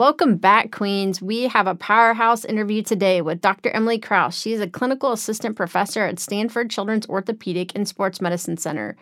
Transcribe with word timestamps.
Welcome 0.00 0.38
back, 0.38 0.72
Queens. 0.72 1.22
We 1.22 1.42
have 1.42 1.68
a 1.68 1.76
powerhouse 1.76 2.44
interview 2.44 2.82
today 2.82 3.22
with 3.22 3.40
Dr. 3.40 3.70
Emily 3.70 3.96
Kraus. 3.96 4.36
She 4.36 4.52
is 4.52 4.60
a 4.60 4.66
clinical 4.66 5.12
assistant 5.12 5.54
professor 5.54 6.02
at 6.02 6.18
Stanford 6.18 6.68
Children's 6.68 7.06
Orthopedic 7.06 7.70
and 7.76 7.86
Sports 7.86 8.20
Medicine 8.20 8.56
Center. 8.56 8.96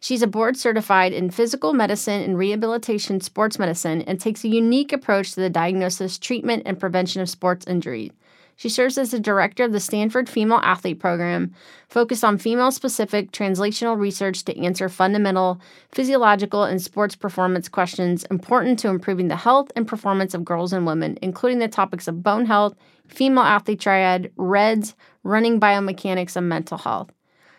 She's 0.00 0.20
a 0.20 0.26
board 0.26 0.56
certified 0.56 1.12
in 1.12 1.30
physical 1.30 1.74
medicine 1.74 2.22
and 2.22 2.36
rehabilitation 2.36 3.20
sports 3.20 3.56
medicine 3.56 4.02
and 4.02 4.20
takes 4.20 4.42
a 4.42 4.48
unique 4.48 4.92
approach 4.92 5.30
to 5.34 5.40
the 5.40 5.48
diagnosis, 5.48 6.18
treatment, 6.18 6.64
and 6.66 6.80
prevention 6.80 7.22
of 7.22 7.30
sports 7.30 7.64
injury. 7.68 8.10
She 8.56 8.68
serves 8.68 8.98
as 8.98 9.10
the 9.10 9.20
director 9.20 9.64
of 9.64 9.72
the 9.72 9.80
Stanford 9.80 10.28
Female 10.28 10.60
Athlete 10.62 11.00
Program, 11.00 11.52
focused 11.88 12.24
on 12.24 12.38
female 12.38 12.70
specific 12.70 13.32
translational 13.32 13.98
research 13.98 14.44
to 14.44 14.58
answer 14.58 14.88
fundamental 14.88 15.60
physiological 15.90 16.64
and 16.64 16.80
sports 16.80 17.16
performance 17.16 17.68
questions 17.68 18.24
important 18.24 18.78
to 18.80 18.88
improving 18.88 19.28
the 19.28 19.36
health 19.36 19.72
and 19.74 19.88
performance 19.88 20.34
of 20.34 20.44
girls 20.44 20.72
and 20.72 20.86
women, 20.86 21.18
including 21.22 21.58
the 21.58 21.68
topics 21.68 22.06
of 22.06 22.22
bone 22.22 22.46
health, 22.46 22.74
female 23.08 23.44
athlete 23.44 23.80
triad, 23.80 24.30
REDS, 24.36 24.94
running 25.24 25.58
biomechanics, 25.58 26.36
and 26.36 26.48
mental 26.48 26.78
health. 26.78 27.10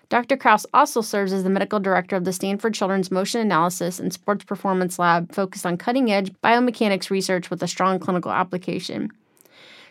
Dr. 0.09 0.38
Kraus 0.38 0.66
also 0.73 1.02
serves 1.02 1.33
as 1.33 1.44
the 1.44 1.49
medical 1.49 1.80
director 1.80 2.16
of 2.16 2.23
the 2.23 2.33
Stanford 2.33 2.75
Children's 2.75 3.09
Motion 3.09 3.41
Analysis 3.41 3.99
and 3.99 4.14
Sports 4.14 4.45
Performance 4.45 4.99
Lab, 4.99 5.33
focused 5.33 5.66
on 5.66 5.77
cutting 5.77 6.11
edge 6.11 6.31
biomechanics 6.44 7.09
research 7.09 7.49
with 7.49 7.64
a 7.64 7.67
strong 7.67 7.97
clinical 7.99 8.31
application. 8.31 9.09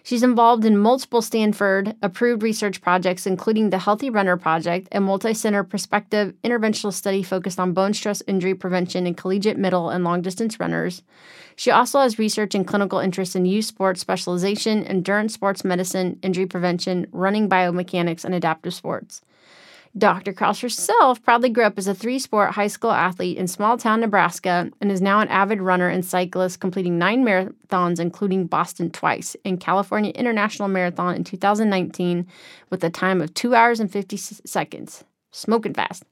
She's 0.04 0.24
involved 0.24 0.64
in 0.64 0.78
multiple 0.78 1.22
Stanford 1.22 1.94
approved 2.02 2.42
research 2.42 2.80
projects, 2.80 3.24
including 3.24 3.70
the 3.70 3.78
Healthy 3.78 4.10
Runner 4.10 4.36
Project, 4.36 4.88
a 4.90 5.00
multi 5.00 5.32
center 5.32 5.62
prospective 5.62 6.34
interventional 6.42 6.92
study 6.92 7.22
focused 7.22 7.60
on 7.60 7.72
bone 7.72 7.94
stress 7.94 8.20
injury 8.26 8.54
prevention 8.54 9.06
in 9.06 9.14
collegiate, 9.14 9.58
middle, 9.58 9.90
and 9.90 10.02
long 10.02 10.20
distance 10.20 10.58
runners. 10.58 11.02
She 11.54 11.70
also 11.70 12.00
has 12.00 12.18
research 12.18 12.54
and 12.54 12.66
clinical 12.66 12.98
interests 12.98 13.36
in 13.36 13.46
youth 13.46 13.66
sports 13.66 14.00
specialization, 14.00 14.84
endurance 14.84 15.34
sports 15.34 15.64
medicine, 15.64 16.18
injury 16.22 16.46
prevention, 16.46 17.06
running 17.12 17.48
biomechanics, 17.48 18.24
and 18.24 18.34
adaptive 18.34 18.74
sports. 18.74 19.22
Dr. 19.96 20.32
Kraus 20.32 20.60
herself 20.60 21.22
proudly 21.22 21.50
grew 21.50 21.64
up 21.64 21.76
as 21.76 21.86
a 21.86 21.94
three 21.94 22.18
sport 22.18 22.52
high 22.52 22.66
school 22.66 22.92
athlete 22.92 23.36
in 23.36 23.46
small 23.46 23.76
town 23.76 24.00
Nebraska 24.00 24.70
and 24.80 24.90
is 24.90 25.02
now 25.02 25.20
an 25.20 25.28
avid 25.28 25.60
runner 25.60 25.88
and 25.88 26.04
cyclist, 26.04 26.60
completing 26.60 26.98
nine 26.98 27.24
marathons, 27.24 28.00
including 28.00 28.46
Boston 28.46 28.90
twice, 28.90 29.36
and 29.44 29.60
California 29.60 30.10
International 30.12 30.68
Marathon 30.68 31.14
in 31.14 31.24
2019 31.24 32.26
with 32.70 32.82
a 32.82 32.88
time 32.88 33.20
of 33.20 33.34
two 33.34 33.54
hours 33.54 33.80
and 33.80 33.92
50 33.92 34.16
seconds 34.16 35.04
smoking 35.32 35.74
fast. 35.74 36.04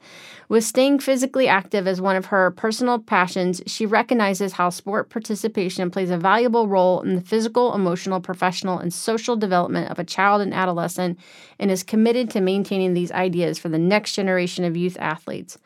With 0.49 0.65
staying 0.65 0.99
physically 0.99 1.47
active 1.47 1.87
as 1.87 2.01
one 2.01 2.17
of 2.17 2.27
her 2.27 2.51
personal 2.51 2.99
passions, 2.99 3.63
she 3.67 3.87
recognizes 3.87 4.55
how 4.55 4.71
sport 4.71 5.11
participation 5.11 5.91
plays 5.91 6.11
a 6.11 6.19
valuable 6.19 6.67
role 6.67 7.01
in 7.03 7.15
the 7.15 7.21
physical, 7.21 7.75
emotional, 7.75 8.21
professional, 8.21 8.79
and 8.79 8.93
social 8.93 9.37
development 9.37 9.91
of 9.91 9.99
a 9.99 10.05
child 10.05 10.43
and 10.43 10.53
adolescent 10.53 11.19
and 11.59 11.71
is 11.71 11.85
committed 11.85 12.31
to 12.31 12.41
maintaining 12.41 12.95
these 12.95 13.13
ideas 13.13 13.59
for 13.59 13.69
the 13.69 13.79
next 13.79 14.15
generation 14.15 14.65
of 14.65 14.77
youth 14.77 14.97
athletes. 14.99 15.59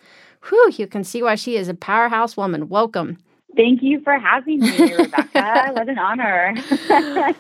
Whew, 0.49 0.73
you 0.77 0.87
can 0.87 1.05
see 1.05 1.23
why 1.23 1.37
she 1.37 1.57
is 1.57 1.69
a 1.69 1.75
powerhouse 1.75 2.37
woman. 2.37 2.69
Welcome. 2.69 3.19
Thank 3.57 3.83
you 3.83 4.01
for 4.03 4.19
having 4.19 4.69
me, 4.69 4.93
Rebecca. 4.95 5.71
what 5.73 5.89
an 5.89 5.99
honor. 5.99 6.55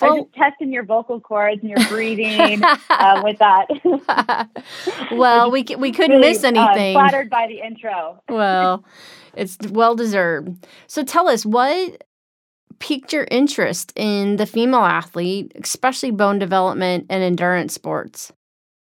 well, 0.00 0.12
I'm 0.12 0.24
just 0.24 0.34
testing 0.34 0.72
your 0.72 0.84
vocal 0.84 1.20
cords 1.20 1.60
and 1.62 1.70
your 1.70 1.88
breathing 1.88 2.62
uh, 2.90 3.20
with 3.24 3.38
that. 3.38 3.66
well, 5.12 5.50
we 5.50 5.64
we 5.78 5.92
couldn't 5.92 6.16
really, 6.16 6.32
miss 6.32 6.44
uh, 6.44 6.48
anything. 6.48 6.96
Uh, 6.96 7.00
flattered 7.00 7.30
by 7.30 7.46
the 7.46 7.60
intro. 7.64 8.22
well, 8.28 8.84
it's 9.34 9.58
well 9.68 9.94
deserved. 9.94 10.66
So 10.86 11.02
tell 11.02 11.28
us 11.28 11.46
what 11.46 12.04
piqued 12.80 13.12
your 13.12 13.26
interest 13.30 13.92
in 13.94 14.36
the 14.36 14.46
female 14.46 14.80
athlete, 14.80 15.52
especially 15.62 16.10
bone 16.10 16.38
development 16.38 17.06
and 17.08 17.22
endurance 17.22 17.74
sports. 17.74 18.32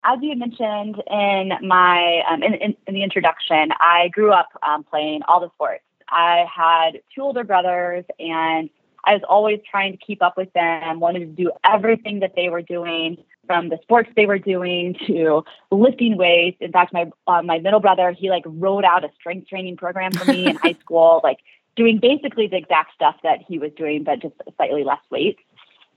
As 0.03 0.19
you 0.21 0.35
mentioned 0.35 1.01
in 1.09 1.51
my 1.65 2.23
um, 2.29 2.43
in, 2.43 2.55
in, 2.55 2.75
in, 2.87 2.93
the 2.93 3.03
introduction, 3.03 3.69
I 3.79 4.09
grew 4.11 4.33
up 4.33 4.49
um, 4.67 4.83
playing 4.83 5.21
all 5.29 5.39
the 5.39 5.49
sports. 5.55 5.83
I 6.09 6.45
had 6.53 6.99
two 7.15 7.21
older 7.21 7.45
brothers 7.45 8.03
and 8.19 8.69
I 9.05 9.13
was 9.13 9.21
always 9.27 9.59
trying 9.69 9.91
to 9.91 9.97
keep 9.97 10.21
up 10.21 10.37
with 10.37 10.51
them, 10.53 10.99
wanted 10.99 11.19
to 11.19 11.25
do 11.25 11.51
everything 11.63 12.19
that 12.21 12.35
they 12.35 12.49
were 12.49 12.61
doing, 12.61 13.17
from 13.45 13.69
the 13.69 13.77
sports 13.81 14.09
they 14.15 14.25
were 14.25 14.39
doing 14.39 14.95
to 15.07 15.43
lifting 15.71 16.17
weights. 16.17 16.57
In 16.61 16.71
fact, 16.71 16.93
my 16.93 17.11
uh, 17.27 17.41
my 17.41 17.59
middle 17.59 17.79
brother, 17.79 18.11
he 18.11 18.29
like 18.29 18.43
wrote 18.45 18.85
out 18.85 19.03
a 19.03 19.09
strength 19.19 19.47
training 19.47 19.77
program 19.77 20.11
for 20.11 20.25
me 20.25 20.47
in 20.47 20.55
high 20.63 20.77
school, 20.79 21.21
like 21.23 21.39
doing 21.75 21.99
basically 21.99 22.47
the 22.47 22.57
exact 22.57 22.93
stuff 22.93 23.15
that 23.23 23.39
he 23.47 23.59
was 23.59 23.71
doing, 23.75 24.03
but 24.03 24.21
just 24.21 24.35
slightly 24.55 24.83
less 24.83 25.01
weight. 25.09 25.39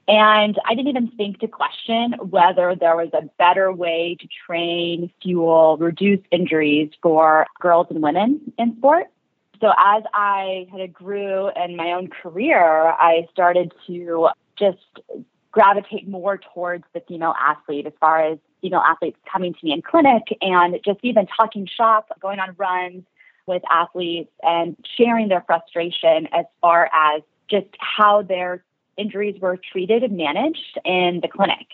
And 0.09 0.57
I 0.65 0.75
didn't 0.75 0.89
even 0.89 1.11
think 1.17 1.41
to 1.41 1.49
question 1.49 2.15
whether 2.21 2.77
there 2.77 2.97
was 2.97 3.11
a 3.13 3.29
better 3.39 3.73
way 3.73 4.17
to 4.21 4.29
train, 4.47 5.11
fuel, 5.21 5.77
reduce 5.79 6.21
injuries 6.31 6.91
for 7.03 7.47
girls 7.61 7.89
and 7.91 8.01
women 8.01 8.53
in 8.57 8.77
sport 8.77 9.07
so 9.61 9.69
as 9.79 10.03
I 10.13 10.67
kind 10.71 10.83
of 10.83 10.93
grew 10.93 11.51
in 11.57 11.77
my 11.77 11.93
own 11.93 12.09
career, 12.09 12.61
I 12.63 13.27
started 13.33 13.73
to 13.87 14.29
just 14.59 14.79
gravitate 15.53 16.07
more 16.07 16.39
towards 16.55 16.85
the 16.93 17.01
female 17.09 17.35
athlete 17.39 17.87
as 17.87 17.93
far 18.01 18.23
as 18.23 18.39
female 18.61 18.83
athletes 18.87 19.19
coming 19.31 19.55
to 19.55 19.59
me 19.63 19.73
in 19.73 19.83
clinic 19.83 20.23
and 20.41 20.79
just 20.85 20.99
even 21.03 21.27
talking 21.27 21.67
shop, 21.67 22.09
going 22.21 22.39
on 22.39 22.55
runs 22.59 23.05
with 23.47 23.63
athletes 23.71 24.31
and 24.43 24.77
sharing 24.99 25.29
their 25.29 25.43
frustration 25.47 26.27
as 26.33 26.45
far 26.61 26.91
as 26.93 27.23
just 27.49 27.69
how 27.79 28.23
their 28.23 28.65
injuries 28.97 29.41
were 29.41 29.57
treated 29.73 30.03
and 30.03 30.17
managed 30.17 30.79
in 30.85 31.21
the 31.23 31.29
clinic. 31.29 31.67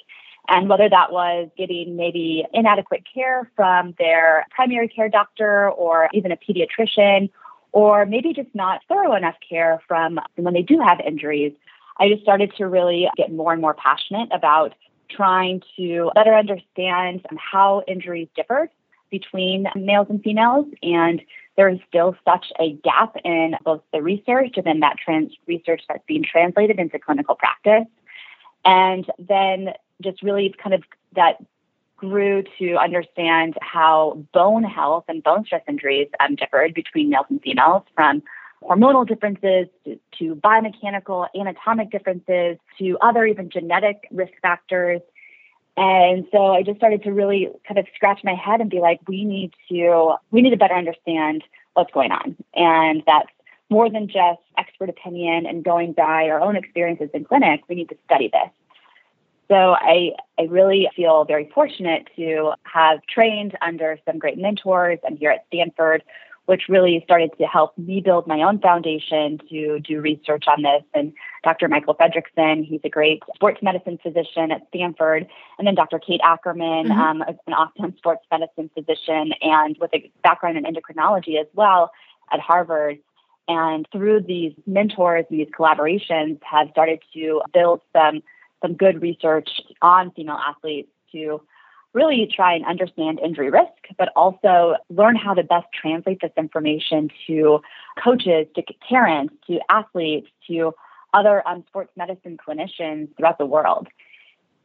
And 0.48 0.68
whether 0.68 0.88
that 0.88 1.12
was 1.12 1.48
getting 1.56 1.96
maybe 1.96 2.44
inadequate 2.52 3.04
care 3.12 3.50
from 3.56 3.94
their 3.98 4.44
primary 4.50 4.88
care 4.88 5.08
doctor 5.08 5.70
or 5.70 6.08
even 6.12 6.32
a 6.32 6.36
pediatrician 6.36 7.30
or 7.72 8.06
maybe 8.06 8.32
just 8.32 8.54
not 8.54 8.80
thorough 8.88 9.14
enough 9.14 9.36
care 9.46 9.80
from 9.88 10.20
when 10.36 10.54
they 10.54 10.62
do 10.62 10.78
have 10.78 11.00
injuries. 11.00 11.52
I 11.98 12.08
just 12.08 12.22
started 12.22 12.52
to 12.56 12.66
really 12.66 13.08
get 13.16 13.32
more 13.32 13.52
and 13.52 13.60
more 13.60 13.74
passionate 13.74 14.28
about 14.32 14.74
trying 15.10 15.62
to 15.76 16.10
better 16.14 16.34
understand 16.34 17.26
how 17.36 17.82
injuries 17.86 18.28
differed 18.34 18.70
between 19.10 19.66
males 19.74 20.06
and 20.08 20.22
females. 20.22 20.66
And 20.82 21.22
there 21.56 21.68
is 21.68 21.78
still 21.86 22.16
such 22.24 22.46
a 22.58 22.72
gap 22.82 23.14
in 23.24 23.56
both 23.62 23.82
the 23.92 24.02
research 24.02 24.54
and 24.56 24.64
then 24.64 24.80
that 24.80 24.96
trans 25.02 25.32
research 25.46 25.82
that's 25.88 26.04
being 26.06 26.24
translated 26.24 26.78
into 26.78 26.98
clinical 26.98 27.34
practice. 27.34 27.86
And 28.64 29.06
then 29.18 29.74
just 30.02 30.22
really 30.22 30.54
kind 30.62 30.74
of 30.74 30.82
that 31.14 31.36
grew 32.02 32.42
to 32.58 32.74
understand 32.74 33.56
how 33.62 34.18
bone 34.34 34.64
health 34.64 35.04
and 35.06 35.22
bone 35.22 35.44
stress 35.44 35.62
injuries 35.68 36.08
um, 36.18 36.34
differed 36.34 36.74
between 36.74 37.10
males 37.10 37.26
and 37.30 37.40
females 37.40 37.84
from 37.94 38.22
hormonal 38.60 39.06
differences 39.06 39.68
to, 39.84 39.98
to 40.18 40.34
biomechanical, 40.34 41.28
anatomic 41.36 41.90
differences 41.92 42.58
to 42.78 42.98
other 43.00 43.24
even 43.24 43.48
genetic 43.48 44.08
risk 44.10 44.32
factors. 44.42 45.00
And 45.76 46.26
so 46.32 46.48
I 46.48 46.64
just 46.64 46.78
started 46.78 47.04
to 47.04 47.12
really 47.12 47.48
kind 47.66 47.78
of 47.78 47.86
scratch 47.94 48.20
my 48.24 48.34
head 48.34 48.60
and 48.60 48.68
be 48.68 48.80
like, 48.80 48.98
we 49.06 49.24
need 49.24 49.52
to 49.68 50.16
we 50.32 50.42
need 50.42 50.50
to 50.50 50.56
better 50.56 50.74
understand 50.74 51.44
what's 51.74 51.92
going 51.92 52.10
on. 52.10 52.36
And 52.54 53.04
that's 53.06 53.30
more 53.70 53.88
than 53.88 54.08
just 54.08 54.42
expert 54.58 54.90
opinion 54.90 55.46
and 55.46 55.64
going 55.64 55.92
by 55.92 56.28
our 56.28 56.40
own 56.40 56.56
experiences 56.56 57.10
in 57.14 57.24
clinic. 57.24 57.62
We 57.68 57.76
need 57.76 57.88
to 57.90 57.96
study 58.06 58.28
this. 58.28 58.50
So 59.48 59.74
I, 59.78 60.12
I 60.38 60.42
really 60.42 60.88
feel 60.94 61.24
very 61.24 61.50
fortunate 61.54 62.08
to 62.16 62.52
have 62.62 63.00
trained 63.12 63.56
under 63.60 63.98
some 64.06 64.18
great 64.18 64.38
mentors 64.38 64.98
and 65.04 65.18
here 65.18 65.30
at 65.30 65.44
Stanford, 65.48 66.02
which 66.46 66.62
really 66.68 67.00
started 67.04 67.30
to 67.38 67.44
help 67.44 67.76
me 67.78 68.00
build 68.00 68.26
my 68.26 68.42
own 68.42 68.58
foundation 68.58 69.38
to 69.50 69.80
do 69.80 70.00
research 70.00 70.44
on 70.48 70.62
this. 70.62 70.82
And 70.94 71.12
Dr. 71.44 71.68
Michael 71.68 71.94
Fredericson, 71.94 72.64
he's 72.64 72.80
a 72.84 72.88
great 72.88 73.22
sports 73.34 73.60
medicine 73.62 73.98
physician 74.02 74.50
at 74.50 74.66
Stanford. 74.68 75.26
And 75.58 75.66
then 75.66 75.74
Dr. 75.74 75.98
Kate 75.98 76.20
Ackerman, 76.24 76.86
mm-hmm. 76.86 76.92
um, 76.92 77.22
an 77.22 77.52
awesome 77.52 77.96
sports 77.96 78.24
medicine 78.30 78.70
physician 78.74 79.32
and 79.40 79.76
with 79.80 79.92
a 79.94 80.10
background 80.22 80.56
in 80.56 80.64
endocrinology 80.64 81.40
as 81.40 81.46
well 81.54 81.92
at 82.32 82.40
Harvard. 82.40 82.98
And 83.48 83.86
through 83.92 84.22
these 84.22 84.52
mentors, 84.66 85.26
and 85.28 85.38
these 85.38 85.48
collaborations 85.48 86.38
have 86.42 86.68
started 86.70 87.00
to 87.12 87.42
build 87.52 87.82
some 87.92 88.22
some 88.62 88.74
good 88.74 89.02
research 89.02 89.50
on 89.82 90.10
female 90.12 90.38
athletes 90.38 90.88
to 91.12 91.42
really 91.92 92.26
try 92.34 92.54
and 92.54 92.64
understand 92.64 93.20
injury 93.20 93.50
risk, 93.50 93.72
but 93.98 94.08
also 94.16 94.76
learn 94.88 95.14
how 95.14 95.34
to 95.34 95.42
best 95.42 95.66
translate 95.78 96.20
this 96.22 96.30
information 96.38 97.10
to 97.26 97.60
coaches, 98.02 98.46
to 98.54 98.62
parents, 98.88 99.34
to 99.46 99.60
athletes, 99.68 100.28
to 100.48 100.72
other 101.12 101.46
um, 101.46 101.62
sports 101.68 101.92
medicine 101.96 102.38
clinicians 102.38 103.14
throughout 103.16 103.36
the 103.36 103.44
world. 103.44 103.88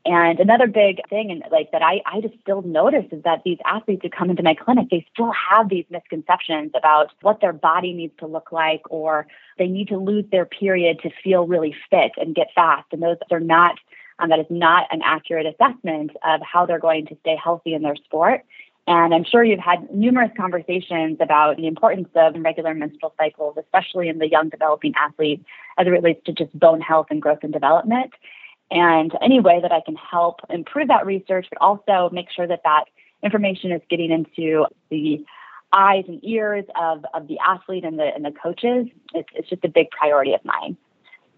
And 0.09 0.39
another 0.39 0.67
big 0.67 1.01
thing, 1.09 1.31
and 1.31 1.43
like 1.51 1.71
that, 1.73 1.81
I, 1.81 2.01
I 2.05 2.21
just 2.21 2.35
still 2.41 2.61
notice 2.61 3.03
is 3.11 3.23
that 3.23 3.41
these 3.43 3.57
athletes 3.65 4.03
who 4.03 4.09
come 4.09 4.29
into 4.29 4.41
my 4.41 4.53
clinic, 4.53 4.87
they 4.89 5.05
still 5.13 5.33
have 5.33 5.67
these 5.67 5.83
misconceptions 5.89 6.71
about 6.75 7.11
what 7.21 7.41
their 7.41 7.51
body 7.51 7.91
needs 7.91 8.13
to 8.19 8.25
look 8.25 8.53
like, 8.53 8.81
or 8.89 9.27
they 9.57 9.67
need 9.67 9.89
to 9.89 9.97
lose 9.97 10.23
their 10.31 10.45
period 10.45 10.99
to 11.03 11.09
feel 11.21 11.45
really 11.45 11.75
fit 11.89 12.11
and 12.15 12.33
get 12.33 12.47
fast. 12.55 12.85
And 12.93 13.03
those 13.03 13.17
are 13.31 13.41
not, 13.41 13.79
um, 14.19 14.29
that 14.29 14.39
is 14.39 14.45
not 14.49 14.87
an 14.91 15.01
accurate 15.03 15.45
assessment 15.45 16.11
of 16.23 16.39
how 16.41 16.65
they're 16.65 16.79
going 16.79 17.05
to 17.07 17.17
stay 17.19 17.35
healthy 17.35 17.73
in 17.73 17.81
their 17.81 17.97
sport. 17.97 18.45
And 18.89 19.13
I'm 19.13 19.25
sure 19.25 19.43
you've 19.43 19.59
had 19.59 19.93
numerous 19.93 20.31
conversations 20.37 21.17
about 21.19 21.57
the 21.57 21.67
importance 21.67 22.07
of 22.15 22.35
regular 22.37 22.73
menstrual 22.73 23.13
cycles, 23.19 23.57
especially 23.59 24.07
in 24.07 24.19
the 24.19 24.29
young 24.29 24.47
developing 24.47 24.93
athlete, 24.95 25.43
as 25.77 25.85
it 25.85 25.89
relates 25.89 26.23
to 26.27 26.31
just 26.31 26.57
bone 26.57 26.79
health 26.79 27.07
and 27.09 27.21
growth 27.21 27.39
and 27.43 27.51
development 27.51 28.13
and 28.69 29.11
any 29.21 29.39
way 29.39 29.59
that 29.61 29.71
I 29.71 29.81
can 29.81 29.95
help 29.95 30.41
improve 30.49 30.89
that 30.89 31.05
research, 31.05 31.47
but 31.49 31.61
also 31.61 32.09
make 32.11 32.27
sure 32.29 32.47
that 32.47 32.61
that 32.63 32.85
information 33.23 33.71
is 33.71 33.81
getting 33.89 34.11
into 34.11 34.65
the 34.89 35.25
eyes 35.73 36.05
and 36.07 36.23
ears 36.23 36.65
of, 36.79 37.05
of 37.13 37.27
the 37.27 37.37
athlete 37.45 37.83
and 37.83 37.99
the 37.99 38.13
and 38.15 38.23
the 38.23 38.31
coaches. 38.31 38.87
It's, 39.13 39.29
it's 39.35 39.49
just 39.49 39.63
a 39.63 39.69
big 39.69 39.89
priority 39.91 40.33
of 40.33 40.43
mine. 40.43 40.77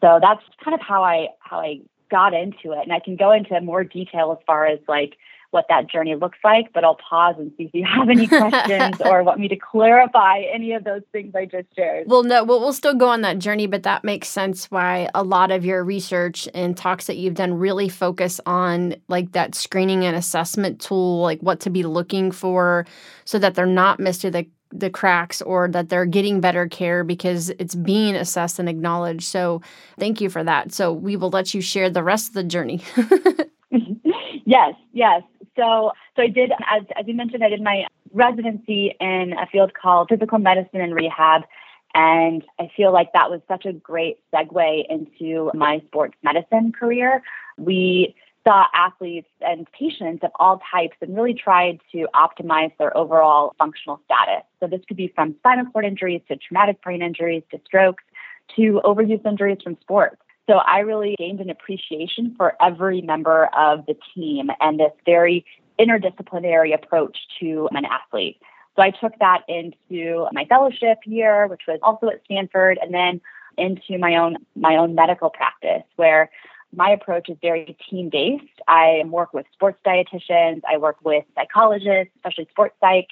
So 0.01 0.19
that's 0.21 0.41
kind 0.63 0.73
of 0.73 0.81
how 0.81 1.03
I 1.03 1.29
how 1.39 1.59
I 1.59 1.81
got 2.09 2.33
into 2.33 2.71
it, 2.71 2.79
and 2.83 2.91
I 2.91 2.99
can 2.99 3.15
go 3.15 3.31
into 3.31 3.59
more 3.61 3.83
detail 3.83 4.31
as 4.31 4.43
far 4.45 4.65
as 4.65 4.79
like 4.87 5.17
what 5.51 5.65
that 5.69 5.89
journey 5.89 6.15
looks 6.15 6.37
like, 6.43 6.71
but 6.73 6.83
I'll 6.83 6.97
pause 6.97 7.35
and 7.37 7.51
see 7.57 7.63
if 7.63 7.73
you 7.73 7.85
have 7.85 8.09
any 8.09 8.27
questions 8.27 9.01
or 9.03 9.23
want 9.23 9.39
me 9.39 9.47
to 9.47 9.55
clarify 9.55 10.41
any 10.53 10.73
of 10.73 10.83
those 10.83 11.01
things 11.11 11.33
I 11.35 11.45
just 11.45 11.67
shared. 11.75 12.07
Well, 12.07 12.23
no, 12.23 12.43
we'll, 12.43 12.59
we'll 12.59 12.73
still 12.73 12.93
go 12.93 13.07
on 13.07 13.21
that 13.21 13.39
journey, 13.39 13.65
but 13.67 13.83
that 13.83 14.03
makes 14.03 14.27
sense 14.27 14.69
why 14.69 15.09
a 15.15 15.23
lot 15.23 15.51
of 15.51 15.65
your 15.65 15.83
research 15.83 16.47
and 16.53 16.77
talks 16.77 17.07
that 17.07 17.17
you've 17.17 17.33
done 17.33 17.53
really 17.55 17.89
focus 17.89 18.39
on 18.45 18.95
like 19.07 19.31
that 19.31 19.55
screening 19.55 20.03
and 20.05 20.15
assessment 20.15 20.79
tool, 20.79 21.21
like 21.21 21.39
what 21.39 21.59
to 21.61 21.69
be 21.69 21.83
looking 21.83 22.31
for 22.31 22.85
so 23.25 23.39
that 23.39 23.55
they're 23.55 23.65
not 23.65 23.99
missed 23.99 24.21
the 24.21 24.45
the 24.71 24.89
cracks 24.89 25.41
or 25.41 25.67
that 25.67 25.89
they're 25.89 26.05
getting 26.05 26.41
better 26.41 26.67
care 26.67 27.03
because 27.03 27.49
it's 27.57 27.73
being 27.73 28.15
assessed 28.15 28.59
and 28.59 28.69
acknowledged. 28.69 29.23
So, 29.23 29.63
thank 29.97 30.21
you 30.21 30.29
for 30.29 30.43
that. 30.43 30.71
So, 30.71 30.93
we 30.93 31.15
will 31.15 31.31
let 31.31 31.55
you 31.55 31.61
share 31.61 31.89
the 31.89 32.03
rest 32.03 32.27
of 32.27 32.33
the 32.35 32.43
journey. 32.43 32.81
yes, 34.45 34.73
yes. 34.93 35.23
So, 35.59 35.91
so 36.15 36.21
I 36.21 36.27
did, 36.27 36.51
as, 36.51 36.83
as 36.97 37.05
you 37.05 37.13
mentioned, 37.13 37.43
I 37.43 37.49
did 37.49 37.61
my 37.61 37.85
residency 38.13 38.95
in 38.99 39.33
a 39.33 39.45
field 39.47 39.73
called 39.73 40.07
physical 40.09 40.39
medicine 40.39 40.79
and 40.79 40.95
rehab. 40.95 41.43
And 41.93 42.43
I 42.59 42.71
feel 42.77 42.93
like 42.93 43.11
that 43.13 43.29
was 43.29 43.41
such 43.47 43.65
a 43.65 43.73
great 43.73 44.19
segue 44.33 44.85
into 44.89 45.51
my 45.53 45.81
sports 45.87 46.15
medicine 46.23 46.71
career. 46.71 47.21
We 47.57 48.15
saw 48.47 48.65
athletes 48.73 49.27
and 49.41 49.67
patients 49.73 50.23
of 50.23 50.31
all 50.35 50.61
types 50.71 50.95
and 51.01 51.13
really 51.15 51.33
tried 51.33 51.79
to 51.91 52.07
optimize 52.15 52.71
their 52.77 52.95
overall 52.95 53.53
functional 53.59 53.99
status. 54.05 54.45
So 54.59 54.67
this 54.67 54.81
could 54.87 54.97
be 54.97 55.11
from 55.13 55.35
spinal 55.39 55.65
cord 55.65 55.83
injuries 55.83 56.21
to 56.29 56.37
traumatic 56.37 56.81
brain 56.81 57.01
injuries 57.01 57.43
to 57.51 57.59
strokes 57.65 58.03
to 58.55 58.81
overuse 58.85 59.25
injuries 59.25 59.57
from 59.63 59.77
sports. 59.81 60.21
So 60.49 60.55
I 60.55 60.79
really 60.79 61.15
gained 61.19 61.41
an 61.41 61.51
appreciation 61.51 62.33
for 62.35 62.55
every 62.59 63.01
member 63.01 63.49
of 63.55 63.85
the 63.85 63.95
team 64.15 64.49
and 64.59 64.79
this 64.79 64.91
very 65.05 65.45
interdisciplinary 65.79 66.73
approach 66.73 67.15
to 67.39 67.69
an 67.71 67.85
athlete. 67.85 68.41
So 68.75 68.81
I 68.81 68.89
took 68.89 69.13
that 69.19 69.43
into 69.47 70.25
my 70.31 70.45
fellowship 70.45 70.99
year, 71.05 71.45
which 71.45 71.61
was 71.67 71.79
also 71.83 72.07
at 72.07 72.23
Stanford, 72.25 72.79
and 72.81 72.91
then 72.91 73.21
into 73.59 73.99
my 73.99 74.15
own 74.15 74.37
my 74.55 74.77
own 74.77 74.95
medical 74.95 75.29
practice 75.29 75.83
where 75.97 76.31
my 76.75 76.89
approach 76.89 77.29
is 77.29 77.37
very 77.43 77.77
team 77.87 78.09
based. 78.09 78.43
I 78.67 79.03
work 79.05 79.35
with 79.35 79.45
sports 79.53 79.77
dietitians, 79.85 80.61
I 80.67 80.77
work 80.77 80.97
with 81.03 81.25
psychologists, 81.35 82.11
especially 82.15 82.47
sports 82.49 82.75
psych, 82.79 83.09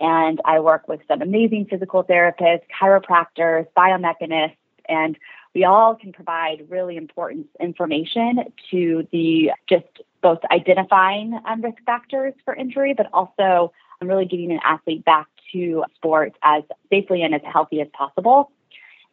and 0.00 0.40
I 0.44 0.58
work 0.58 0.88
with 0.88 1.00
some 1.06 1.22
amazing 1.22 1.66
physical 1.70 2.02
therapists, 2.02 2.62
chiropractors, 2.80 3.68
biomechanists, 3.76 4.56
and 4.88 5.16
we 5.54 5.64
all 5.64 5.94
can 5.94 6.12
provide 6.12 6.66
really 6.68 6.96
important 6.96 7.46
information 7.60 8.52
to 8.70 9.06
the 9.12 9.52
just 9.68 9.86
both 10.22 10.38
identifying 10.50 11.38
um, 11.46 11.60
risk 11.60 11.78
factors 11.84 12.32
for 12.44 12.54
injury, 12.54 12.94
but 12.94 13.08
also 13.12 13.72
really 14.00 14.24
getting 14.24 14.50
an 14.50 14.60
athlete 14.64 15.04
back 15.04 15.28
to 15.52 15.84
sports 15.94 16.36
as 16.42 16.62
safely 16.90 17.22
and 17.22 17.34
as 17.34 17.40
healthy 17.44 17.80
as 17.80 17.88
possible. 17.92 18.50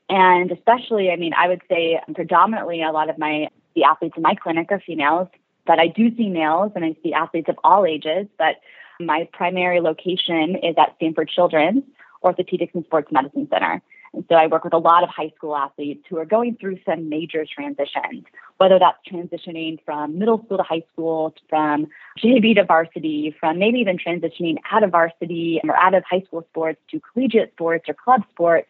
And 0.09 0.51
especially, 0.51 1.11
I 1.11 1.15
mean, 1.15 1.33
I 1.33 1.47
would 1.47 1.61
say 1.69 1.99
predominantly 2.15 2.81
a 2.81 2.91
lot 2.91 3.09
of 3.09 3.17
my 3.17 3.49
the 3.75 3.83
athletes 3.83 4.15
in 4.17 4.23
my 4.23 4.33
clinic 4.35 4.71
are 4.71 4.79
females, 4.79 5.27
but 5.65 5.79
I 5.79 5.87
do 5.87 6.15
see 6.15 6.29
males 6.29 6.71
and 6.75 6.83
I 6.83 6.95
see 7.03 7.13
athletes 7.13 7.49
of 7.49 7.59
all 7.63 7.85
ages. 7.85 8.27
But 8.37 8.55
my 8.99 9.27
primary 9.31 9.79
location 9.79 10.55
is 10.55 10.75
at 10.77 10.95
Stanford 10.95 11.29
Children's 11.29 11.83
Orthopedics 12.23 12.73
and 12.73 12.83
Sports 12.85 13.11
Medicine 13.11 13.47
Center. 13.51 13.81
And 14.13 14.25
so 14.27 14.35
I 14.35 14.47
work 14.47 14.63
with 14.63 14.73
a 14.73 14.77
lot 14.77 15.03
of 15.03 15.09
high 15.09 15.31
school 15.35 15.55
athletes 15.55 16.03
who 16.09 16.17
are 16.17 16.25
going 16.25 16.57
through 16.57 16.79
some 16.85 17.09
major 17.09 17.45
transitions, 17.45 18.25
whether 18.57 18.79
that's 18.79 18.97
transitioning 19.09 19.77
from 19.85 20.17
middle 20.17 20.43
school 20.43 20.57
to 20.57 20.63
high 20.63 20.83
school, 20.93 21.33
from 21.49 21.87
JV 22.17 22.55
to 22.55 22.63
varsity, 22.63 23.35
from 23.39 23.59
maybe 23.59 23.79
even 23.79 23.97
transitioning 23.97 24.57
out 24.71 24.83
of 24.83 24.91
varsity 24.91 25.61
or 25.63 25.75
out 25.77 25.93
of 25.93 26.03
high 26.09 26.21
school 26.21 26.45
sports 26.49 26.79
to 26.91 26.99
collegiate 27.13 27.51
sports 27.53 27.85
or 27.87 27.93
club 27.93 28.23
sports. 28.31 28.69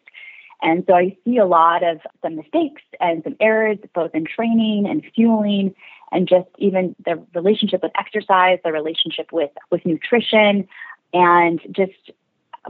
And 0.62 0.84
so 0.86 0.94
I 0.94 1.16
see 1.24 1.38
a 1.38 1.46
lot 1.46 1.82
of 1.82 2.00
some 2.22 2.36
mistakes 2.36 2.82
and 3.00 3.22
some 3.24 3.36
errors, 3.40 3.78
both 3.94 4.14
in 4.14 4.26
training 4.26 4.86
and 4.86 5.02
fueling, 5.14 5.74
and 6.12 6.28
just 6.28 6.48
even 6.58 6.94
the 7.04 7.22
relationship 7.34 7.82
with 7.82 7.92
exercise, 7.98 8.58
the 8.62 8.72
relationship 8.72 9.32
with, 9.32 9.50
with 9.70 9.86
nutrition, 9.86 10.68
and 11.14 11.60
just 11.70 12.10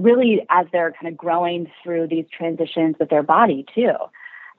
really 0.00 0.47
as 0.49 0.66
they're 0.73 0.92
kind 0.92 1.12
of 1.12 1.16
growing 1.16 1.71
through 1.83 2.09
these 2.09 2.26
transitions 2.37 2.97
with 2.99 3.11
their 3.11 3.23
body 3.23 3.64
too. 3.75 3.92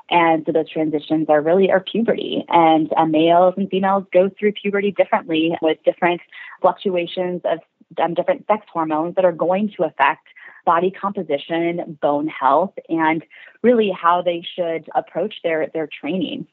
And 0.10 0.44
so 0.46 0.52
those 0.52 0.70
transitions 0.70 1.28
are 1.30 1.42
really 1.42 1.72
are 1.72 1.80
puberty, 1.80 2.44
and 2.50 2.92
uh, 2.98 3.06
males 3.06 3.54
and 3.56 3.70
females 3.70 4.04
go 4.12 4.30
through 4.38 4.52
puberty 4.52 4.92
differently 4.92 5.58
with 5.62 5.78
different 5.86 6.20
fluctuations 6.62 7.42
of 7.46 7.60
um, 8.02 8.14
different 8.14 8.46
sex 8.46 8.66
hormones 8.72 9.16
that 9.16 9.24
are 9.24 9.32
going 9.32 9.72
to 9.78 9.84
affect 9.84 10.28
body 10.66 10.92
composition, 10.92 11.98
bone 12.02 12.28
health, 12.28 12.74
and 12.90 13.24
really 13.62 13.90
how 13.90 14.22
they 14.22 14.46
should 14.56 14.90
approach 14.96 15.36
their 15.44 15.68
their 15.74 15.88
training. 15.88 16.46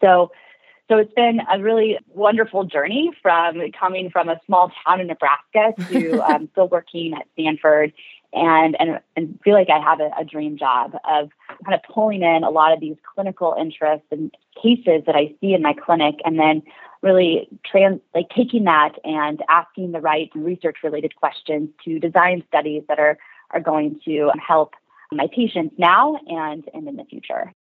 So 0.00 0.30
so 0.88 0.98
it's 0.98 1.12
been 1.14 1.40
a 1.52 1.60
really 1.60 1.98
wonderful 2.14 2.64
journey 2.64 3.10
from 3.20 3.60
coming 3.78 4.10
from 4.10 4.28
a 4.28 4.40
small 4.46 4.70
town 4.84 5.00
in 5.00 5.08
Nebraska 5.08 5.72
to 5.90 6.20
um, 6.20 6.48
still 6.52 6.68
working 6.68 7.14
at 7.14 7.26
Stanford 7.32 7.92
and, 8.32 8.76
and, 8.78 9.00
and 9.16 9.38
feel 9.42 9.54
like 9.54 9.68
I 9.70 9.80
have 9.80 10.00
a, 10.00 10.10
a 10.18 10.24
dream 10.24 10.56
job 10.56 10.94
of 11.08 11.30
kind 11.64 11.74
of 11.74 11.80
pulling 11.92 12.22
in 12.22 12.44
a 12.44 12.50
lot 12.50 12.72
of 12.72 12.80
these 12.80 12.96
clinical 13.14 13.54
interests 13.58 14.06
and 14.10 14.34
cases 14.62 15.02
that 15.06 15.16
I 15.16 15.34
see 15.40 15.54
in 15.54 15.62
my 15.62 15.72
clinic 15.72 16.16
and 16.24 16.38
then 16.38 16.62
really 17.02 17.48
trans 17.64 18.00
like 18.14 18.28
taking 18.34 18.64
that 18.64 18.92
and 19.04 19.42
asking 19.48 19.92
the 19.92 20.00
right 20.00 20.30
research 20.34 20.78
related 20.82 21.16
questions 21.16 21.70
to 21.84 21.98
design 21.98 22.42
studies 22.48 22.82
that 22.88 22.98
are 22.98 23.18
are 23.52 23.60
going 23.60 24.00
to 24.04 24.30
help 24.44 24.74
my 25.12 25.28
patients 25.32 25.74
now 25.78 26.18
and, 26.26 26.68
and 26.74 26.88
in 26.88 26.96
the 26.96 27.04
future. 27.04 27.52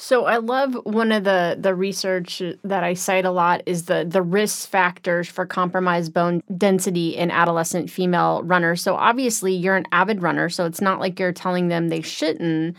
So 0.00 0.26
I 0.26 0.36
love 0.36 0.74
one 0.84 1.10
of 1.10 1.24
the 1.24 1.56
the 1.58 1.74
research 1.74 2.40
that 2.62 2.84
I 2.84 2.94
cite 2.94 3.24
a 3.24 3.32
lot 3.32 3.62
is 3.66 3.86
the 3.86 4.06
the 4.08 4.22
risk 4.22 4.68
factors 4.68 5.28
for 5.28 5.44
compromised 5.44 6.14
bone 6.14 6.40
density 6.56 7.16
in 7.16 7.32
adolescent 7.32 7.90
female 7.90 8.44
runners. 8.44 8.80
So 8.80 8.94
obviously 8.94 9.54
you're 9.54 9.74
an 9.74 9.86
avid 9.90 10.22
runner, 10.22 10.50
so 10.50 10.66
it's 10.66 10.80
not 10.80 11.00
like 11.00 11.18
you're 11.18 11.32
telling 11.32 11.66
them 11.66 11.88
they 11.88 12.00
shouldn't. 12.00 12.76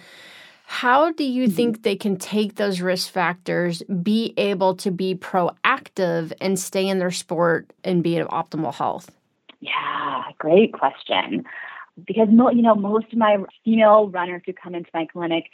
How 0.64 1.12
do 1.12 1.26
you 1.26 1.48
mm-hmm. 1.48 1.56
think 1.56 1.84
they 1.84 1.98
can 1.98 2.16
take 2.16 2.56
those 2.56 2.80
risk 2.80 3.12
factors, 3.12 3.84
be 4.02 4.34
able 4.38 4.76
to 4.78 4.90
be 4.90 5.14
proactive 5.14 6.32
and 6.40 6.58
stay 6.58 6.88
in 6.88 7.00
their 7.00 7.12
sport 7.12 7.70
and 7.84 8.02
be 8.02 8.16
in 8.16 8.28
optimal 8.28 8.74
health? 8.74 9.12
Yeah, 9.60 10.24
great 10.38 10.72
question. 10.72 11.44
Because 12.08 12.30
you 12.30 12.62
know, 12.62 12.76
most 12.76 13.12
of 13.12 13.18
my 13.20 13.40
female 13.66 14.08
runners 14.08 14.44
who 14.46 14.54
come 14.54 14.74
into 14.74 14.90
my 14.94 15.06
clinic, 15.06 15.50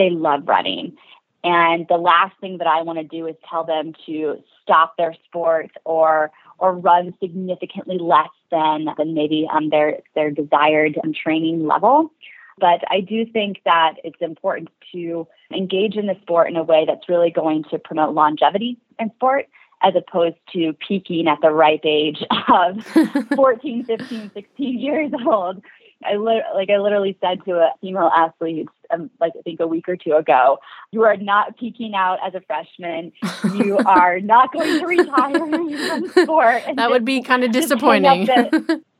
they 0.00 0.10
love 0.10 0.48
running. 0.48 0.96
And 1.44 1.86
the 1.88 1.96
last 1.96 2.34
thing 2.40 2.58
that 2.58 2.66
I 2.66 2.82
want 2.82 2.98
to 2.98 3.04
do 3.04 3.26
is 3.26 3.36
tell 3.48 3.64
them 3.64 3.94
to 4.06 4.42
stop 4.62 4.96
their 4.96 5.14
sport 5.26 5.70
or 5.84 6.30
or 6.58 6.74
run 6.74 7.14
significantly 7.20 7.98
less 7.98 8.28
than 8.50 8.86
than 8.98 9.14
maybe 9.14 9.48
um, 9.52 9.70
their 9.70 10.00
their 10.14 10.30
desired 10.30 10.98
um, 11.02 11.12
training 11.14 11.66
level. 11.66 12.12
But 12.58 12.82
I 12.90 13.00
do 13.00 13.24
think 13.24 13.62
that 13.64 13.94
it's 14.04 14.20
important 14.20 14.68
to 14.92 15.26
engage 15.50 15.96
in 15.96 16.06
the 16.06 16.16
sport 16.20 16.50
in 16.50 16.56
a 16.56 16.62
way 16.62 16.84
that's 16.86 17.08
really 17.08 17.30
going 17.30 17.64
to 17.70 17.78
promote 17.78 18.14
longevity 18.14 18.76
in 18.98 19.10
sport 19.14 19.46
as 19.82 19.94
opposed 19.96 20.36
to 20.52 20.74
peaking 20.86 21.26
at 21.26 21.38
the 21.40 21.50
ripe 21.50 21.84
age 21.84 22.22
of 22.52 22.84
14, 23.34 23.84
15, 23.84 24.30
16 24.34 24.78
years 24.78 25.10
old. 25.26 25.62
I 26.04 26.16
li- 26.16 26.42
like 26.54 26.68
I 26.68 26.76
literally 26.76 27.16
said 27.22 27.42
to 27.46 27.52
a 27.52 27.72
female 27.80 28.10
athlete, 28.14 28.68
um, 28.92 29.10
like 29.20 29.32
I 29.38 29.42
think 29.42 29.60
a 29.60 29.66
week 29.66 29.88
or 29.88 29.96
two 29.96 30.14
ago, 30.14 30.58
you 30.90 31.04
are 31.04 31.16
not 31.16 31.56
peaking 31.56 31.94
out 31.94 32.18
as 32.24 32.34
a 32.34 32.40
freshman. 32.40 33.12
You 33.54 33.78
are 33.86 34.20
not 34.20 34.52
going 34.52 34.80
to 34.80 34.86
retire 34.86 35.38
from 35.38 36.08
sport. 36.08 36.62
That 36.74 36.90
would 36.90 37.04
be 37.04 37.22
kind 37.22 37.44
of 37.44 37.52
disappointing. 37.52 38.26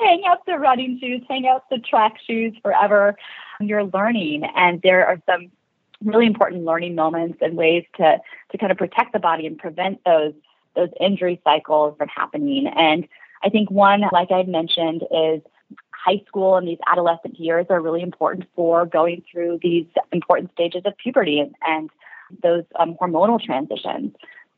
hang 0.00 0.22
out 0.26 0.44
the 0.46 0.58
running 0.58 0.98
shoes, 1.00 1.22
hang 1.28 1.46
out 1.46 1.68
the 1.70 1.78
track 1.78 2.16
shoes 2.26 2.54
forever. 2.62 3.16
You're 3.60 3.84
learning, 3.84 4.44
and 4.56 4.80
there 4.82 5.06
are 5.06 5.20
some 5.26 5.50
really 6.02 6.26
important 6.26 6.64
learning 6.64 6.94
moments 6.94 7.38
and 7.42 7.56
ways 7.56 7.84
to 7.96 8.18
to 8.50 8.58
kind 8.58 8.72
of 8.72 8.78
protect 8.78 9.12
the 9.12 9.18
body 9.18 9.46
and 9.46 9.58
prevent 9.58 10.00
those 10.04 10.32
those 10.74 10.88
injury 11.00 11.40
cycles 11.44 11.96
from 11.98 12.08
happening. 12.08 12.66
And 12.66 13.06
I 13.42 13.48
think 13.48 13.70
one, 13.70 14.04
like 14.12 14.30
I 14.30 14.42
mentioned, 14.44 15.02
is 15.10 15.42
high 16.04 16.22
school 16.26 16.56
and 16.56 16.66
these 16.66 16.78
adolescent 16.86 17.38
years 17.38 17.66
are 17.70 17.80
really 17.80 18.02
important 18.02 18.44
for 18.54 18.86
going 18.86 19.22
through 19.30 19.58
these 19.62 19.86
important 20.12 20.50
stages 20.52 20.82
of 20.84 20.96
puberty 20.96 21.40
and, 21.40 21.54
and 21.66 21.90
those 22.42 22.64
um, 22.78 22.96
hormonal 23.00 23.40
transitions. 23.40 24.14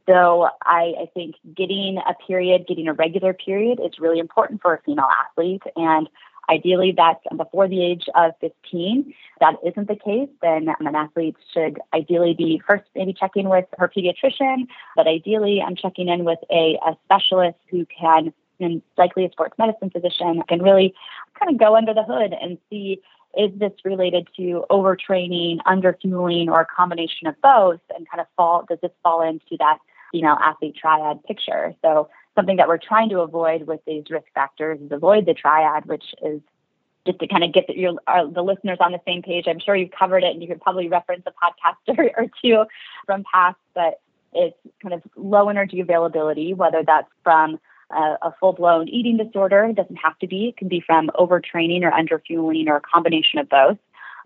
So 0.06 0.48
I, 0.62 0.94
I 1.02 1.06
think 1.14 1.36
getting 1.56 1.98
a 1.98 2.14
period, 2.26 2.66
getting 2.66 2.88
a 2.88 2.92
regular 2.92 3.32
period 3.32 3.80
is 3.84 3.98
really 3.98 4.18
important 4.18 4.60
for 4.60 4.74
a 4.74 4.82
female 4.82 5.08
athlete. 5.24 5.62
And 5.76 6.08
ideally 6.50 6.92
that's 6.96 7.20
before 7.36 7.68
the 7.68 7.84
age 7.84 8.06
of 8.14 8.32
15. 8.40 9.12
That 9.40 9.54
isn't 9.64 9.88
the 9.88 9.96
case, 9.96 10.28
then 10.42 10.68
an 10.80 10.94
athlete 10.94 11.36
should 11.52 11.78
ideally 11.94 12.34
be 12.36 12.60
first 12.66 12.84
maybe 12.94 13.12
checking 13.12 13.48
with 13.48 13.64
her 13.78 13.88
pediatrician, 13.88 14.66
but 14.96 15.06
ideally 15.06 15.62
I'm 15.64 15.76
checking 15.76 16.08
in 16.08 16.24
with 16.24 16.38
a, 16.50 16.78
a 16.86 16.96
specialist 17.04 17.58
who 17.70 17.86
can, 17.86 18.32
and 18.64 18.82
likely 18.96 19.24
a 19.24 19.30
sports 19.30 19.54
medicine 19.58 19.90
physician, 19.90 20.42
can 20.48 20.62
really 20.62 20.94
kind 21.38 21.52
of 21.52 21.58
go 21.58 21.76
under 21.76 21.94
the 21.94 22.04
hood 22.04 22.34
and 22.40 22.58
see 22.70 23.00
is 23.34 23.50
this 23.58 23.72
related 23.82 24.28
to 24.36 24.62
overtraining, 24.70 25.56
underfueling, 25.66 26.48
or 26.48 26.60
a 26.60 26.66
combination 26.66 27.26
of 27.26 27.34
both? 27.40 27.80
And 27.96 28.06
kind 28.06 28.20
of 28.20 28.26
fall, 28.36 28.66
does 28.68 28.78
this 28.82 28.90
fall 29.02 29.22
into 29.22 29.56
that 29.58 29.78
female 30.12 30.36
athlete 30.40 30.76
triad 30.76 31.24
picture. 31.24 31.74
So 31.82 32.08
something 32.36 32.58
that 32.58 32.68
we're 32.68 32.78
trying 32.78 33.08
to 33.08 33.20
avoid 33.20 33.66
with 33.66 33.80
these 33.86 34.04
risk 34.10 34.26
factors 34.34 34.78
is 34.80 34.92
avoid 34.92 35.26
the 35.26 35.34
triad, 35.34 35.86
which 35.86 36.04
is 36.22 36.40
just 37.04 37.18
to 37.18 37.26
kind 37.26 37.42
of 37.42 37.52
get 37.52 37.66
the, 37.66 37.76
your, 37.76 37.94
uh, 38.06 38.26
the 38.26 38.42
listeners 38.42 38.78
on 38.78 38.92
the 38.92 39.00
same 39.04 39.22
page. 39.22 39.46
I'm 39.48 39.58
sure 39.58 39.74
you've 39.74 39.90
covered 39.90 40.22
it 40.22 40.32
and 40.32 40.40
you 40.40 40.46
could 40.46 40.60
probably 40.60 40.88
reference 40.88 41.24
a 41.26 41.32
podcast 41.32 41.98
or, 41.98 42.10
or 42.16 42.26
two 42.40 42.64
from 43.06 43.24
past, 43.32 43.58
but 43.74 44.00
it's 44.32 44.56
kind 44.80 44.94
of 44.94 45.02
low 45.16 45.48
energy 45.48 45.80
availability, 45.80 46.54
whether 46.54 46.82
that's 46.86 47.08
from 47.24 47.58
a, 47.92 48.18
a 48.22 48.34
full 48.40 48.52
blown 48.52 48.88
eating 48.88 49.16
disorder, 49.16 49.64
it 49.64 49.76
doesn't 49.76 49.96
have 49.96 50.18
to 50.20 50.26
be, 50.26 50.48
it 50.48 50.56
can 50.56 50.68
be 50.68 50.80
from 50.80 51.10
overtraining 51.18 51.82
or 51.82 51.90
underfueling 51.90 52.68
or 52.68 52.76
a 52.76 52.80
combination 52.80 53.38
of 53.38 53.48
both. 53.48 53.78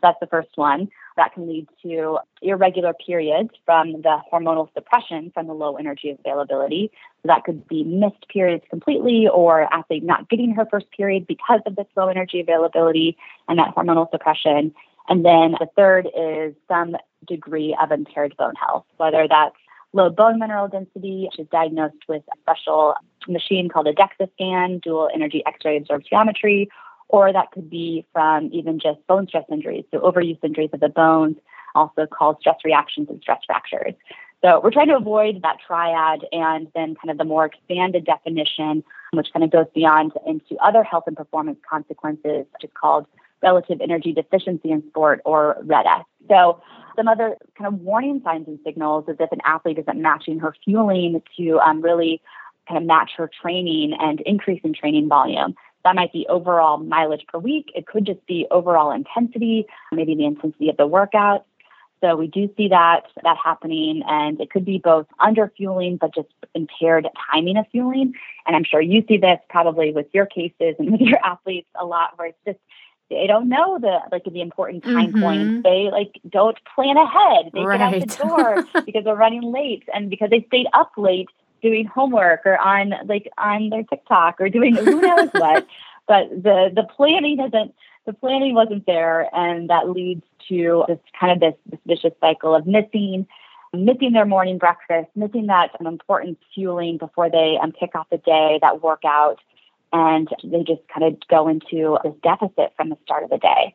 That's 0.03 0.19
the 0.21 0.27
first 0.27 0.51
one 0.57 0.89
that 1.17 1.33
can 1.33 1.49
lead 1.49 1.67
to 1.83 2.19
irregular 2.43 2.93
periods 2.93 3.51
from 3.65 3.93
the 4.03 4.19
hormonal 4.31 4.73
suppression 4.75 5.31
from 5.33 5.47
the 5.47 5.55
low 5.55 5.77
energy 5.77 6.11
availability. 6.11 6.91
So 7.23 7.29
that 7.29 7.45
could 7.45 7.67
be 7.67 7.85
missed 7.85 8.29
periods 8.29 8.65
completely 8.69 9.27
or 9.27 9.73
athlete 9.73 10.05
not 10.05 10.29
getting 10.29 10.53
her 10.53 10.67
first 10.71 10.91
period 10.91 11.27
because 11.27 11.61
of 11.67 11.77
this 11.77 11.87
low 11.97 12.09
energy 12.09 12.41
availability 12.41 13.17
and 13.49 13.59
that 13.59 13.75
hormonal 13.75 14.11
suppression. 14.11 14.75
And 15.09 15.25
then 15.25 15.53
the 15.53 15.69
third 15.77 16.09
is 16.17 16.55
some 16.69 16.97
degree 17.27 17.77
of 17.81 17.93
impaired 17.93 18.37
bone 18.37 18.55
health, 18.55 18.85
whether 18.99 19.27
that's 19.29 19.57
low 19.93 20.11
bone 20.11 20.39
mineral 20.39 20.69
density, 20.69 21.29
is 21.39 21.47
diagnosed 21.51 22.03
with 22.09 22.23
a 22.33 22.39
special 22.41 22.95
machine 23.29 23.69
called 23.69 23.87
a 23.87 23.93
DEXA 23.93 24.31
scan, 24.35 24.79
dual 24.79 25.09
energy 25.15 25.43
X-ray 25.47 25.81
absorptiometry, 25.81 26.69
or 27.09 27.33
that 27.33 27.51
could 27.53 27.71
be 27.71 28.07
from 28.13 28.51
even 28.53 28.79
just 28.79 29.05
bone 29.07 29.27
stress 29.29 29.45
injuries, 29.51 29.85
so 29.91 30.01
overuse 30.01 30.39
injuries 30.43 30.71
of 30.73 30.81
the 30.81 30.89
bones, 30.89 31.37
also 31.75 32.07
called 32.07 32.37
stress 32.41 32.57
reactions 32.65 33.09
and 33.09 33.21
stress 33.21 33.41
fractures. 33.47 33.95
So 34.43 34.61
we're 34.63 34.71
trying 34.71 34.89
to 34.89 34.97
avoid 34.97 35.43
that 35.43 35.57
triad 35.67 36.21
and 36.31 36.69
then 36.75 36.95
kind 36.95 37.11
of 37.11 37.19
the 37.19 37.25
more 37.25 37.47
expanded 37.47 38.05
definition, 38.05 38.85
which 39.13 39.29
kind 39.33 39.45
of 39.45 39.51
goes 39.51 39.67
beyond 39.75 40.13
into 40.27 40.57
other 40.63 40.83
health 40.83 41.05
and 41.07 41.17
performance 41.17 41.59
consequences, 41.69 42.45
which 42.53 42.65
is 42.65 42.71
called 42.75 43.07
relative 43.43 43.81
energy 43.81 44.13
deficiency 44.13 44.71
in 44.71 44.87
sport 44.89 45.21
or 45.25 45.57
REDS. 45.63 46.05
So 46.29 46.61
some 46.97 47.09
other 47.09 47.37
kind 47.57 47.73
of 47.73 47.81
warning 47.81 48.21
signs 48.25 48.49
and 48.49 48.59
signals 48.65 49.05
is 49.09 49.17
if 49.21 49.31
an 49.31 49.41
athlete 49.45 49.79
isn't 49.79 50.01
matching 50.01 50.39
her 50.41 50.55
fueling 50.65 51.23
to 51.37 51.59
um, 51.61 51.83
really 51.83 52.21
kind 52.69 52.79
of 52.79 52.85
match 52.85 53.13
her 53.17 53.31
training 53.41 53.97
and 53.99 54.21
increase 54.23 54.61
in 54.65 54.73
training 54.73 55.09
volume. 55.09 55.55
That 55.85 55.95
might 55.95 56.13
be 56.13 56.27
overall 56.29 56.79
mileage 56.79 57.25
per 57.29 57.39
week. 57.39 57.71
It 57.75 57.87
could 57.87 58.05
just 58.05 58.27
be 58.27 58.47
overall 58.51 58.91
intensity, 58.91 59.67
maybe 59.93 60.17
the 60.17 60.25
intensity 60.25 60.69
of 60.69 60.77
the 60.77 60.87
workout. 60.87 61.47
So 62.03 62.15
we 62.15 62.27
do 62.27 62.51
see 62.57 62.69
that 62.69 63.03
that 63.23 63.37
happening, 63.43 64.03
and 64.07 64.41
it 64.41 64.51
could 64.51 64.65
be 64.65 64.79
both 64.79 65.07
under 65.19 65.51
fueling, 65.57 65.97
but 65.97 66.15
just 66.15 66.29
impaired 66.55 67.09
timing 67.33 67.57
of 67.57 67.67
fueling. 67.71 68.15
And 68.47 68.55
I'm 68.55 68.65
sure 68.65 68.81
you 68.81 69.03
see 69.09 69.17
this 69.17 69.39
probably 69.49 69.93
with 69.93 70.07
your 70.13 70.27
cases 70.27 70.75
and 70.79 70.91
with 70.93 71.01
your 71.01 71.19
athletes 71.25 71.69
a 71.81 71.87
lot, 71.87 72.19
where 72.19 72.29
it's 72.29 72.39
just 72.45 72.59
they 73.11 73.27
don't 73.27 73.49
know 73.49 73.79
the 73.79 74.01
like 74.11 74.25
the 74.25 74.41
important 74.41 74.83
time 74.85 75.13
mm-hmm. 75.13 75.23
points. 75.23 75.63
They 75.63 75.91
like 75.91 76.21
don't 76.29 76.59
plan 76.75 76.97
ahead. 76.97 77.51
They 77.53 77.61
right. 77.65 77.79
get 77.79 78.03
out 78.03 78.09
the 78.09 78.65
door 78.75 78.83
because 78.85 79.05
they're 79.05 79.15
running 79.15 79.43
late, 79.43 79.85
and 79.95 80.11
because 80.11 80.31
they 80.31 80.45
stayed 80.49 80.67
up 80.73 80.93
late 80.97 81.29
doing 81.63 81.87
homework 81.87 82.45
or 82.45 82.59
on 82.59 82.95
like 83.07 83.31
on 83.39 83.71
their 83.71 83.85
TikTok 83.85 84.41
or 84.41 84.49
doing 84.49 84.77
who 84.77 85.01
knows 85.01 85.31
what. 85.33 85.67
But 86.09 86.31
the 86.31 86.71
the 86.75 86.85
planning 86.97 87.41
isn't 87.41 87.75
the 88.07 88.13
planning 88.13 88.55
wasn't 88.55 88.87
there, 88.87 89.29
and 89.35 89.71
that 89.71 89.89
leads 89.89 90.23
to 90.49 90.85
this 90.89 90.99
kind 91.19 91.33
of 91.33 91.41
this, 91.41 91.55
this 91.71 91.81
vicious 91.87 92.19
cycle 92.21 92.55
of 92.55 92.67
missing 92.67 93.27
missing 93.73 94.13
their 94.13 94.27
morning 94.27 94.59
breakfast, 94.59 95.09
missing 95.15 95.47
that 95.47 95.71
um, 95.81 95.87
important 95.87 96.39
fueling 96.55 96.99
before 96.99 97.31
they 97.31 97.59
um, 97.61 97.73
kick 97.73 97.95
off 97.95 98.09
the 98.11 98.19
day, 98.19 98.59
that 98.63 98.83
workout, 98.83 99.39
and 99.93 100.29
they 100.45 100.63
just 100.63 100.83
kind 100.93 101.07
of 101.07 101.17
go 101.29 101.49
into 101.49 101.99
this 102.05 102.15
deficit 102.23 102.73
from 102.77 102.91
the 102.91 102.99
start 103.05 103.25
of 103.25 103.31
the 103.31 103.39
day. 103.39 103.75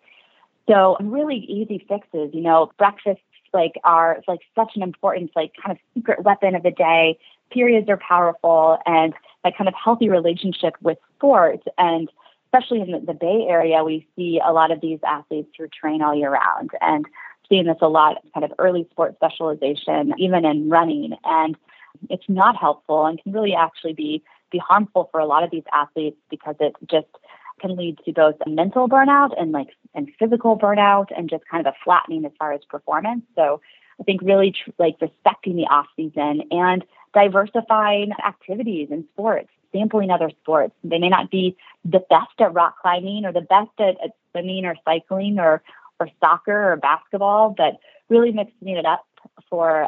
So 0.70 0.98
really 1.01 1.38
easy 1.38 1.86
fixes, 1.88 2.32
you 2.34 2.41
know, 2.41 2.72
breakfasts 2.77 3.24
like 3.53 3.74
are 3.84 4.22
like 4.27 4.39
such 4.56 4.72
an 4.75 4.84
important 4.84 5.32
like 5.36 5.51
kind 5.62 5.77
of 5.77 5.77
secret 5.94 6.24
weapon 6.24 6.56
of 6.56 6.63
the 6.63 6.72
day 6.72 7.18
periods 7.51 7.89
are 7.89 7.98
powerful 7.98 8.77
and 8.86 9.13
that 9.44 9.58
kind 9.58 9.68
of 9.68 9.74
healthy 9.74 10.10
relationship 10.10 10.75
with 10.82 10.98
sports. 11.18 11.63
And 11.77 12.10
especially 12.48 12.82
in 12.82 12.91
the, 12.91 13.00
the 13.00 13.13
Bay 13.13 13.46
Area, 13.48 13.84
we 13.84 14.08
see 14.15 14.39
a 14.44 14.53
lot 14.53 14.72
of 14.72 14.82
these 14.82 15.00
athletes 15.06 15.50
who 15.58 15.68
train 15.68 16.01
all 16.01 16.15
year 16.15 16.32
round 16.32 16.72
and 16.80 17.06
seeing 17.50 17.65
this 17.65 17.77
a 17.82 17.88
lot 17.88 18.18
kind 18.34 18.46
of 18.46 18.53
early 18.60 18.88
sport 18.91 19.15
specialization, 19.15 20.13
even 20.18 20.46
in 20.46 20.70
running. 20.70 21.13
And 21.25 21.58
it's 22.10 22.30
not 22.30 22.56
helpful 22.56 23.06
and 23.06 23.22
can 23.22 23.34
really 23.34 23.53
actually 23.53 23.94
be 23.94 24.24
be 24.51 24.58
harmful 24.60 25.10
for 25.12 25.20
a 25.20 25.25
lot 25.25 25.43
of 25.43 25.51
these 25.51 25.63
athletes 25.74 26.17
because 26.29 26.55
it 26.60 26.75
just 26.89 27.08
can 27.60 27.75
lead 27.75 28.00
to 28.05 28.12
both 28.12 28.36
mental 28.46 28.89
burnout 28.89 29.39
and 29.39 29.51
like 29.51 29.70
and 29.93 30.10
physical 30.20 30.58
burnout 30.58 31.08
and 31.15 31.29
just 31.29 31.43
kind 31.50 31.65
of 31.65 31.74
a 31.74 31.77
flattening 31.84 32.25
as 32.25 32.31
far 32.39 32.51
as 32.53 32.62
performance. 32.70 33.24
So 33.36 33.62
I 34.00 34.03
think 34.03 34.22
really 34.24 34.51
tr- 34.51 34.72
like 34.79 34.96
respecting 35.00 35.55
the 35.55 35.63
off 35.63 35.88
season 35.96 36.43
and 36.51 36.84
diversifying 37.13 38.12
activities 38.25 38.88
in 38.89 39.05
sports, 39.13 39.50
sampling 39.72 40.10
other 40.10 40.31
sports. 40.41 40.74
They 40.84 40.98
may 40.98 41.10
not 41.10 41.29
be 41.29 41.55
the 41.86 42.00
best 42.10 42.39
at 42.39 42.53
rock 42.53 42.75
climbing 42.81 43.25
or 43.25 43.31
the 43.31 43.41
best 43.41 43.72
at, 43.79 43.98
at 44.03 44.15
swimming 44.31 44.65
or 44.65 44.75
cycling 44.86 45.39
or, 45.39 45.62
or 46.00 46.10
soccer 46.20 46.74
or 46.74 46.77
basketball, 46.77 47.53
but 47.55 47.79
really 48.10 48.31
mixing 48.31 48.70
it 48.70 48.86
up 48.86 49.05
for 49.50 49.88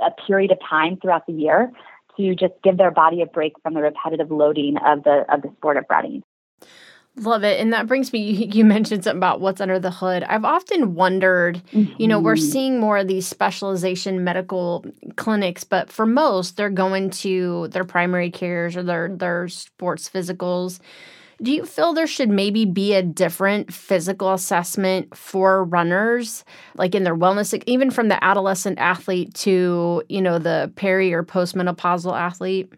a 0.00 0.10
period 0.26 0.50
of 0.50 0.58
time 0.68 0.96
throughout 0.96 1.26
the 1.26 1.32
year 1.32 1.72
to 2.16 2.34
just 2.34 2.54
give 2.62 2.76
their 2.76 2.90
body 2.90 3.22
a 3.22 3.26
break 3.26 3.54
from 3.62 3.74
the 3.74 3.80
repetitive 3.80 4.30
loading 4.30 4.76
of 4.78 5.04
the 5.04 5.24
of 5.32 5.42
the 5.42 5.50
sport 5.58 5.76
of 5.76 5.84
running. 5.90 6.22
Love 7.16 7.44
it. 7.44 7.60
And 7.60 7.74
that 7.74 7.86
brings 7.86 8.10
me, 8.12 8.20
you 8.52 8.64
mentioned 8.64 9.04
something 9.04 9.18
about 9.18 9.40
what's 9.40 9.60
under 9.60 9.78
the 9.78 9.90
hood. 9.90 10.22
I've 10.22 10.44
often 10.44 10.94
wondered, 10.94 11.62
mm-hmm. 11.72 11.92
you 11.98 12.08
know, 12.08 12.18
we're 12.18 12.36
mm-hmm. 12.36 12.50
seeing 12.50 12.80
more 12.80 12.98
of 12.98 13.08
these 13.08 13.26
specialization 13.26 14.24
medical 14.24 14.84
clinics, 15.16 15.62
but 15.62 15.90
for 15.92 16.06
most, 16.06 16.56
they're 16.56 16.70
going 16.70 17.10
to 17.10 17.68
their 17.68 17.84
primary 17.84 18.30
cares 18.30 18.76
or 18.76 18.82
their, 18.82 19.14
their 19.14 19.48
sports 19.48 20.08
physicals. 20.08 20.80
Do 21.42 21.50
you 21.52 21.66
feel 21.66 21.92
there 21.92 22.06
should 22.06 22.28
maybe 22.28 22.64
be 22.64 22.94
a 22.94 23.02
different 23.02 23.72
physical 23.72 24.32
assessment 24.32 25.16
for 25.16 25.64
runners, 25.64 26.44
like 26.76 26.94
in 26.94 27.02
their 27.02 27.16
wellness, 27.16 27.60
even 27.66 27.90
from 27.90 28.08
the 28.08 28.22
adolescent 28.22 28.78
athlete 28.78 29.34
to, 29.34 30.04
you 30.08 30.22
know, 30.22 30.38
the 30.38 30.72
peri 30.76 31.12
or 31.12 31.24
postmenopausal 31.24 32.16
athlete? 32.16 32.72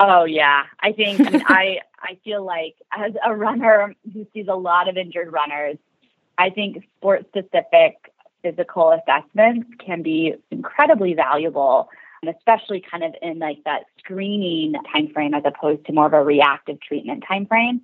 Oh 0.00 0.24
yeah, 0.24 0.64
I 0.80 0.92
think 0.92 1.20
I, 1.20 1.30
mean, 1.30 1.42
I 1.46 1.78
I 2.00 2.18
feel 2.24 2.44
like 2.44 2.74
as 2.90 3.12
a 3.24 3.34
runner 3.34 3.94
who 4.12 4.26
sees 4.34 4.46
a 4.48 4.56
lot 4.56 4.88
of 4.88 4.96
injured 4.96 5.32
runners, 5.32 5.76
I 6.38 6.50
think 6.50 6.84
sport 6.98 7.26
specific 7.28 8.12
physical 8.42 8.90
assessments 8.90 9.68
can 9.78 10.02
be 10.02 10.34
incredibly 10.50 11.14
valuable, 11.14 11.88
especially 12.28 12.80
kind 12.80 13.02
of 13.02 13.14
in 13.20 13.38
like 13.38 13.58
that 13.64 13.84
screening 13.98 14.74
timeframe 14.94 15.36
as 15.36 15.42
opposed 15.44 15.84
to 15.86 15.92
more 15.92 16.06
of 16.06 16.12
a 16.12 16.22
reactive 16.22 16.80
treatment 16.80 17.24
timeframe. 17.28 17.80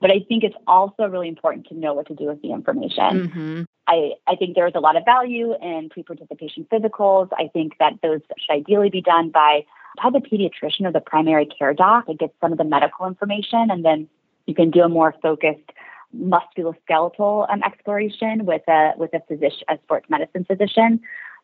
But 0.00 0.10
I 0.10 0.20
think 0.26 0.42
it's 0.42 0.56
also 0.66 1.06
really 1.06 1.28
important 1.28 1.68
to 1.68 1.74
know 1.74 1.94
what 1.94 2.08
to 2.08 2.14
do 2.14 2.26
with 2.26 2.42
the 2.42 2.52
information. 2.52 3.28
Mm-hmm. 3.28 3.62
I, 3.86 4.12
I 4.26 4.36
think 4.36 4.54
there's 4.54 4.72
a 4.74 4.80
lot 4.80 4.96
of 4.96 5.04
value 5.04 5.54
in 5.60 5.90
pre-participation 5.90 6.66
physicals. 6.72 7.28
I 7.38 7.48
think 7.52 7.74
that 7.78 7.94
those 8.02 8.20
should 8.38 8.52
ideally 8.52 8.90
be 8.90 9.00
done 9.00 9.30
by 9.30 9.64
by 10.02 10.08
the 10.08 10.20
pediatrician 10.20 10.86
or 10.86 10.92
the 10.92 11.00
primary 11.00 11.44
care 11.44 11.74
doc 11.74 12.04
and 12.08 12.18
get 12.18 12.34
some 12.40 12.50
of 12.50 12.58
the 12.58 12.64
medical 12.64 13.06
information, 13.06 13.70
and 13.70 13.84
then 13.84 14.08
you 14.46 14.54
can 14.54 14.70
do 14.70 14.82
a 14.82 14.88
more 14.88 15.14
focused 15.20 15.70
musculoskeletal 16.16 17.50
um, 17.50 17.62
exploration 17.62 18.46
with 18.46 18.62
a 18.68 18.92
with 18.96 19.12
a 19.14 19.20
physician, 19.28 19.64
a 19.68 19.78
sports 19.84 20.06
medicine 20.08 20.44
physician. 20.44 21.00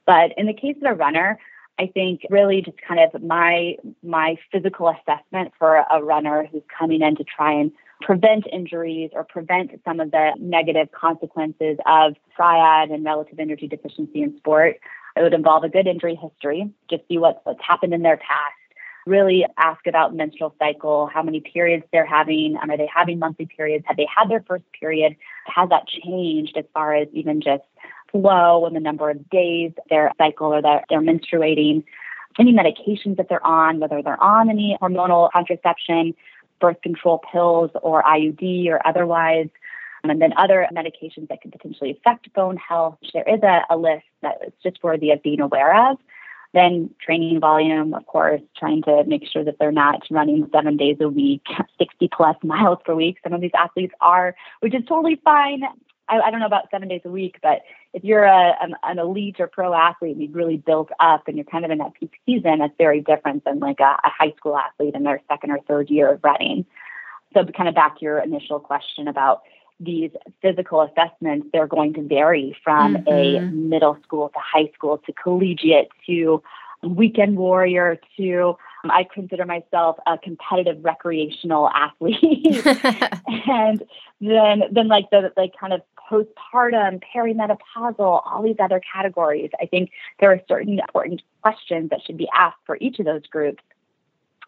But 0.07 0.33
in 0.38 0.47
the 0.47 0.55
case 0.55 0.76
of 0.83 0.90
a 0.90 0.95
runner, 0.95 1.38
I 1.78 1.87
think 1.87 2.23
really 2.28 2.62
just 2.62 2.78
kind 2.87 3.00
of 3.00 3.23
my 3.23 3.76
my 4.02 4.37
physical 4.50 4.88
assessment 4.88 5.52
for 5.58 5.85
a 5.90 6.02
runner 6.02 6.49
who's 6.50 6.62
coming 6.76 7.02
in 7.02 7.16
to 7.16 7.25
try 7.25 7.52
and 7.52 7.70
prevent 8.00 8.47
injuries 8.52 9.11
or 9.12 9.25
prevent 9.25 9.70
some 9.85 10.00
of 10.00 10.11
the 10.11 10.32
negative 10.38 10.88
consequences 10.92 11.78
of 11.87 12.14
triad 12.37 12.90
and 12.90 13.04
relative 13.04 13.38
energy 13.38 13.68
deficiency 13.68 14.23
in 14.23 14.37
sport. 14.38 14.76
It 15.16 15.23
would 15.23 15.35
involve 15.35 15.64
a 15.64 15.68
good 15.68 15.87
injury 15.87 16.14
history, 16.14 16.70
just 16.88 17.02
see 17.08 17.18
what's, 17.18 17.40
what's 17.44 17.62
happened 17.66 17.92
in 17.92 18.02
their 18.02 18.16
past. 18.16 18.54
Really 19.06 19.44
ask 19.56 19.87
about 19.87 20.14
menstrual 20.14 20.54
cycle, 20.58 21.06
how 21.06 21.23
many 21.23 21.40
periods 21.40 21.85
they're 21.92 22.06
having. 22.06 22.56
Um, 22.62 22.70
are 22.70 22.76
they 22.76 22.88
having 22.94 23.18
monthly 23.18 23.47
periods? 23.47 23.85
Have 23.88 23.97
they 23.97 24.06
had 24.14 24.28
their 24.28 24.44
first 24.47 24.64
period? 24.78 25.16
Has 25.47 25.70
that 25.70 25.88
changed 25.88 26.56
as 26.56 26.66
far 26.75 26.94
as 26.94 27.08
even 27.12 27.40
just 27.40 27.62
flow 28.11 28.67
and 28.67 28.75
the 28.75 28.81
number 28.81 29.11
of 29.11 29.29
days 29.31 29.73
their 29.91 30.12
cycle 30.19 30.49
or 30.55 30.62
that 30.62 30.85
they're 30.88 31.00
menstruating? 31.00 31.85
Any 32.38 32.53
medications 32.53 33.17
that 33.17 33.29
they're 33.29 33.45
on, 33.45 33.81
whether 33.81 34.00
they're 34.03 34.23
on 34.23 34.49
any 34.49 34.79
hormonal 34.81 35.31
contraception, 35.33 36.15
birth 36.61 36.81
control 36.83 37.21
pills 37.33 37.71
or 37.83 38.03
IUD 38.03 38.69
or 38.69 38.87
otherwise. 38.87 39.49
Um, 40.05 40.11
and 40.11 40.23
then 40.23 40.33
other 40.37 40.67
medications 40.73 41.29
that 41.29 41.41
can 41.41 41.50
potentially 41.50 41.91
affect 41.91 42.33
bone 42.33 42.57
health. 42.57 42.99
There 43.12 43.29
is 43.29 43.43
a, 43.43 43.62
a 43.71 43.77
list 43.77 44.05
that 44.23 44.37
is 44.47 44.53
just 44.62 44.83
worthy 44.83 45.11
of 45.11 45.23
being 45.23 45.41
aware 45.41 45.91
of. 45.91 45.99
Then 46.55 46.91
training 47.05 47.41
volume, 47.41 47.93
of 47.93 48.07
course, 48.07 48.41
trying 48.57 48.83
to 48.83 49.05
make 49.07 49.27
sure 49.31 49.45
that 49.45 49.57
they're 49.59 49.73
not 49.73 50.03
running 50.11 50.49
seven 50.53 50.77
days 50.77 50.97
a 51.00 51.09
week, 51.09 51.43
60 51.79 52.09
plus 52.12 52.37
miles 52.43 52.79
per 52.85 52.95
week. 52.95 53.19
Some 53.23 53.35
of 53.35 53.41
these 53.41 53.50
athletes 53.59 53.93
are, 54.00 54.35
which 54.61 54.75
is 54.75 54.85
totally 54.88 55.21
fine. 55.25 55.62
I, 56.09 56.21
I 56.21 56.31
don't 56.31 56.41
know 56.41 56.47
about 56.47 56.71
seven 56.71 56.88
days 56.88 57.03
a 57.05 57.11
week, 57.11 57.38
but 57.43 57.61
if 57.99 58.05
you're 58.05 58.25
a, 58.25 58.55
an, 58.61 58.76
an 58.85 59.00
elite 59.00 59.40
or 59.40 59.49
pro 59.49 59.75
athlete 59.75 60.12
and 60.12 60.23
you've 60.23 60.35
really 60.35 60.57
built 60.57 60.88
up 61.00 61.26
and 61.26 61.37
you're 61.37 61.45
kind 61.45 61.64
of 61.64 61.73
in 61.73 61.78
that 61.78 61.95
peak 61.95 62.12
season, 62.25 62.61
that's 62.61 62.73
very 62.78 63.00
different 63.00 63.45
than 63.45 63.59
like 63.59 63.81
a, 63.81 63.99
a 64.05 64.09
high 64.09 64.33
school 64.37 64.57
athlete 64.57 64.95
in 64.95 65.02
their 65.02 65.21
second 65.28 65.50
or 65.50 65.59
third 65.67 65.90
year 65.90 66.12
of 66.12 66.23
running. 66.23 66.64
So, 67.35 67.45
kind 67.45 67.69
of 67.69 67.75
back 67.75 67.99
to 67.99 68.05
your 68.05 68.21
initial 68.21 68.61
question 68.61 69.09
about 69.09 69.43
these 69.81 70.12
physical 70.40 70.81
assessments, 70.83 71.49
they're 71.52 71.67
going 71.67 71.95
to 71.95 72.02
vary 72.02 72.57
from 72.62 72.99
mm-hmm. 72.99 73.09
a 73.09 73.40
middle 73.50 73.99
school 74.04 74.28
to 74.28 74.39
high 74.39 74.71
school 74.75 74.99
to 74.99 75.13
collegiate 75.13 75.89
to 76.06 76.41
weekend 76.84 77.37
warrior 77.37 77.99
to 78.17 78.56
Um, 78.84 78.91
I 78.91 79.06
consider 79.12 79.45
myself 79.45 79.97
a 80.06 80.19
competitive 80.19 80.84
recreational 80.84 81.69
athlete. 81.71 82.64
and 83.47 83.82
then 84.21 84.62
then 84.71 84.88
like 84.88 85.10
the 85.10 85.32
like 85.36 85.52
kind 85.58 85.73
of 85.73 85.82
postpartum, 86.10 87.02
perimenopausal, 87.14 88.23
all 88.25 88.43
these 88.43 88.56
other 88.58 88.80
categories. 88.93 89.50
I 89.60 89.67
think 89.67 89.91
there 90.21 90.30
are 90.32 90.41
certain 90.49 90.78
important 90.78 91.23
questions 91.43 91.91
that 91.91 92.00
should 92.04 92.17
be 92.17 92.28
asked 92.34 92.58
for 92.64 92.78
each 92.80 92.99
of 92.99 93.04
those 93.04 93.26
groups. 93.26 93.62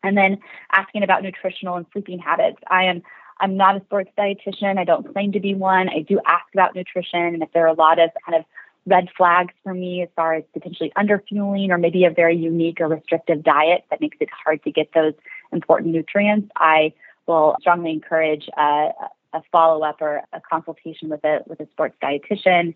And 0.02 0.16
then 0.16 0.38
asking 0.72 1.02
about 1.02 1.22
nutritional 1.22 1.76
and 1.76 1.86
sleeping 1.92 2.18
habits. 2.18 2.58
I 2.68 2.84
am 2.84 3.02
I'm 3.42 3.56
not 3.56 3.76
a 3.76 3.80
sports 3.84 4.10
dietitian. 4.18 4.78
I 4.78 4.84
don't 4.84 5.10
claim 5.12 5.32
to 5.32 5.40
be 5.40 5.54
one. 5.54 5.88
I 5.88 6.00
do 6.00 6.20
ask 6.26 6.44
about 6.52 6.74
nutrition 6.74 7.20
and 7.20 7.42
if 7.42 7.50
there 7.52 7.64
are 7.64 7.68
a 7.68 7.74
lot 7.74 7.98
of 7.98 8.10
kind 8.24 8.38
of 8.38 8.44
red 8.90 9.08
flags 9.16 9.54
for 9.62 9.72
me 9.72 10.02
as 10.02 10.08
far 10.16 10.34
as 10.34 10.44
potentially 10.52 10.92
underfueling 10.98 11.70
or 11.70 11.78
maybe 11.78 12.04
a 12.04 12.10
very 12.10 12.36
unique 12.36 12.80
or 12.80 12.88
restrictive 12.88 13.42
diet 13.42 13.84
that 13.90 14.00
makes 14.00 14.18
it 14.20 14.28
hard 14.44 14.62
to 14.64 14.70
get 14.70 14.90
those 14.92 15.14
important 15.52 15.92
nutrients, 15.92 16.50
I 16.56 16.92
will 17.26 17.56
strongly 17.60 17.92
encourage 17.92 18.48
a 18.56 18.90
follow 19.52 19.84
up 19.84 20.02
or 20.02 20.22
a 20.32 20.40
consultation 20.40 21.08
with 21.08 21.24
a 21.24 21.40
with 21.46 21.60
a 21.60 21.68
sports 21.70 21.96
dietitian. 22.02 22.74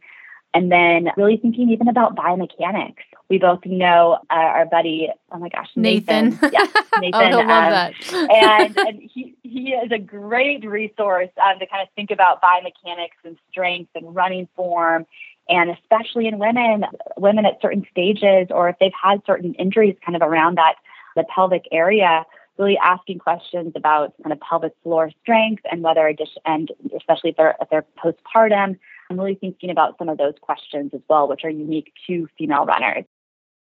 And 0.57 0.70
then 0.70 1.09
really 1.16 1.37
thinking 1.37 1.70
even 1.70 1.88
about 1.88 2.14
biomechanics. 2.14 3.03
We 3.29 3.38
both 3.38 3.66
know 3.66 4.18
uh, 4.31 4.35
our 4.35 4.66
buddy, 4.66 5.09
oh 5.33 5.38
my 5.38 5.48
gosh, 5.48 5.68
Nathan. 5.74 6.31
Nathan. 6.31 6.50
Yeah, 6.53 6.66
Nathan. 7.00 7.20
oh, 7.20 7.29
he'll 7.29 7.38
um, 7.40 7.48
love 7.48 7.72
that. 7.72 7.94
and, 8.31 8.79
and 8.79 9.11
he, 9.12 9.35
he 9.42 9.70
is 9.70 9.90
a 9.90 9.98
great 9.98 10.64
resource 10.64 11.31
um, 11.44 11.59
to 11.59 11.66
kind 11.66 11.83
of 11.83 11.88
think 11.96 12.12
about 12.12 12.40
biomechanics 12.40 13.18
and 13.24 13.37
strength 13.50 13.90
and 13.96 14.14
running 14.14 14.46
form. 14.55 15.07
And 15.48 15.70
especially 15.70 16.26
in 16.26 16.38
women, 16.38 16.85
women 17.16 17.44
at 17.44 17.61
certain 17.61 17.87
stages, 17.90 18.48
or 18.50 18.68
if 18.68 18.76
they've 18.80 18.92
had 19.00 19.20
certain 19.26 19.54
injuries 19.54 19.96
kind 20.04 20.16
of 20.16 20.22
around 20.22 20.57
that, 20.57 20.76
the 21.16 21.24
pelvic 21.35 21.64
area, 21.70 22.24
really 22.59 22.78
asking 22.83 23.18
questions 23.18 23.72
about 23.74 24.14
kind 24.22 24.33
of 24.33 24.40
pelvic 24.40 24.72
floor 24.83 25.11
strength 25.22 25.62
and 25.70 25.83
whether 25.83 26.11
and 26.46 26.70
especially 26.96 27.30
if 27.30 27.37
they're 27.37 27.54
if 27.61 27.68
they're 27.70 27.85
postpartum, 28.02 28.78
I'm 29.11 29.20
really 29.20 29.35
thinking 29.35 29.70
about 29.70 29.98
some 29.98 30.09
of 30.09 30.18
those 30.18 30.35
questions 30.40 30.92
as 30.94 31.00
well, 31.09 31.28
which 31.28 31.44
are 31.44 31.50
unique 31.50 31.92
to 32.07 32.28
female 32.38 32.64
runners. 32.64 33.04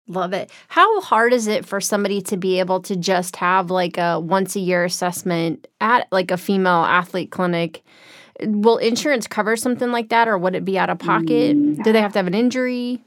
Love 0.08 0.34
it. 0.34 0.50
How 0.70 1.02
hard 1.02 1.34
is 1.34 1.46
it 1.46 1.66
for 1.66 1.80
somebody 1.80 2.20
to 2.24 2.36
be 2.36 2.60
able 2.60 2.82
to 2.82 2.96
just 2.96 3.36
have 3.36 3.70
like 3.70 3.98
a 3.98 4.20
once 4.20 4.56
a 4.56 4.60
year 4.60 4.84
assessment 4.84 5.68
at 5.80 6.08
like 6.12 6.32
a 6.32 6.38
female 6.38 6.84
athlete 6.84 7.30
clinic? 7.30 7.84
Will 8.42 8.78
insurance 8.78 9.28
cover 9.28 9.56
something 9.56 9.92
like 9.92 10.10
that 10.10 10.28
or 10.28 10.38
would 10.38 10.56
it 10.56 10.66
be 10.66 10.78
out 10.78 10.90
of 10.90 11.00
pocket? 11.00 11.58
Mm. 11.58 11.84
Do 11.84 11.92
they 11.92 12.02
have 12.02 12.14
to 12.14 12.20
have 12.20 12.28
an 12.28 12.34
injury? 12.34 13.02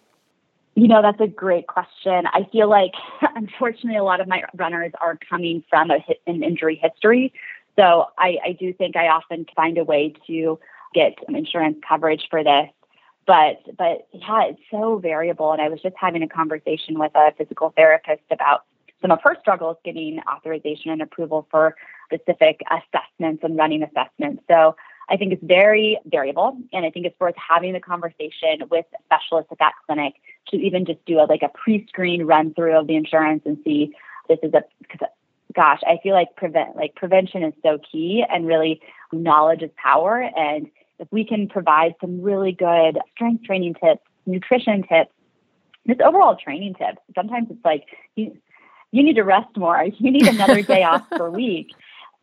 You 0.74 0.88
know, 0.88 1.02
that's 1.02 1.20
a 1.20 1.26
great 1.26 1.66
question. 1.66 2.26
I 2.32 2.48
feel 2.50 2.68
like, 2.68 2.92
unfortunately, 3.34 3.96
a 3.96 4.04
lot 4.04 4.20
of 4.20 4.28
my 4.28 4.42
runners 4.54 4.92
are 5.00 5.18
coming 5.28 5.62
from 5.68 5.90
a 5.90 5.98
hit, 5.98 6.20
an 6.26 6.42
injury 6.42 6.80
history. 6.82 7.32
So 7.78 8.06
I, 8.18 8.38
I 8.44 8.52
do 8.52 8.72
think 8.72 8.96
I 8.96 9.08
often 9.08 9.46
find 9.54 9.78
a 9.78 9.84
way 9.84 10.14
to 10.26 10.58
get 10.94 11.14
insurance 11.28 11.78
coverage 11.86 12.26
for 12.30 12.42
this. 12.42 12.68
But 13.26 13.62
but 13.78 14.08
yeah, 14.12 14.44
it's 14.46 14.60
so 14.70 14.98
variable. 14.98 15.52
And 15.52 15.62
I 15.62 15.68
was 15.68 15.80
just 15.80 15.94
having 15.96 16.22
a 16.22 16.28
conversation 16.28 16.98
with 16.98 17.12
a 17.14 17.32
physical 17.38 17.72
therapist 17.76 18.22
about 18.30 18.64
some 19.00 19.10
of 19.10 19.20
her 19.22 19.36
struggles 19.40 19.76
getting 19.84 20.20
authorization 20.32 20.90
and 20.90 21.02
approval 21.02 21.46
for 21.50 21.76
specific 22.12 22.60
assessments 22.70 23.42
and 23.44 23.56
running 23.56 23.82
assessments. 23.82 24.42
So 24.48 24.76
I 25.12 25.18
think 25.18 25.34
it's 25.34 25.44
very 25.44 25.98
variable, 26.06 26.56
and 26.72 26.86
I 26.86 26.90
think 26.90 27.04
it's 27.04 27.20
worth 27.20 27.34
having 27.36 27.74
the 27.74 27.80
conversation 27.80 28.62
with 28.70 28.86
specialists 29.04 29.52
at 29.52 29.58
that 29.58 29.74
clinic 29.86 30.14
to 30.48 30.56
even 30.56 30.86
just 30.86 31.04
do 31.04 31.18
a, 31.18 31.26
like 31.28 31.42
a 31.42 31.50
pre-screen 31.50 32.24
run 32.24 32.54
through 32.54 32.78
of 32.78 32.86
the 32.86 32.96
insurance 32.96 33.42
and 33.44 33.58
see 33.62 33.94
this 34.28 34.38
is 34.42 34.54
a 34.54 34.62
gosh, 35.54 35.80
I 35.86 35.98
feel 36.02 36.14
like 36.14 36.34
prevent 36.34 36.76
like 36.76 36.94
prevention 36.94 37.42
is 37.42 37.52
so 37.62 37.78
key, 37.78 38.24
and 38.28 38.46
really 38.46 38.80
knowledge 39.12 39.62
is 39.62 39.70
power, 39.76 40.22
and 40.22 40.68
if 40.98 41.08
we 41.10 41.26
can 41.26 41.46
provide 41.46 41.94
some 42.00 42.22
really 42.22 42.52
good 42.52 42.98
strength 43.14 43.44
training 43.44 43.74
tips, 43.74 44.00
nutrition 44.24 44.82
tips, 44.82 45.10
just 45.86 46.00
overall 46.00 46.36
training 46.36 46.74
tips. 46.74 46.98
Sometimes 47.14 47.48
it's 47.50 47.64
like 47.64 47.84
you 48.16 48.34
you 48.92 49.02
need 49.02 49.16
to 49.16 49.24
rest 49.24 49.56
more. 49.56 49.84
You 49.98 50.10
need 50.10 50.26
another 50.26 50.62
day 50.62 50.84
off 50.84 51.08
per 51.10 51.28
week. 51.28 51.72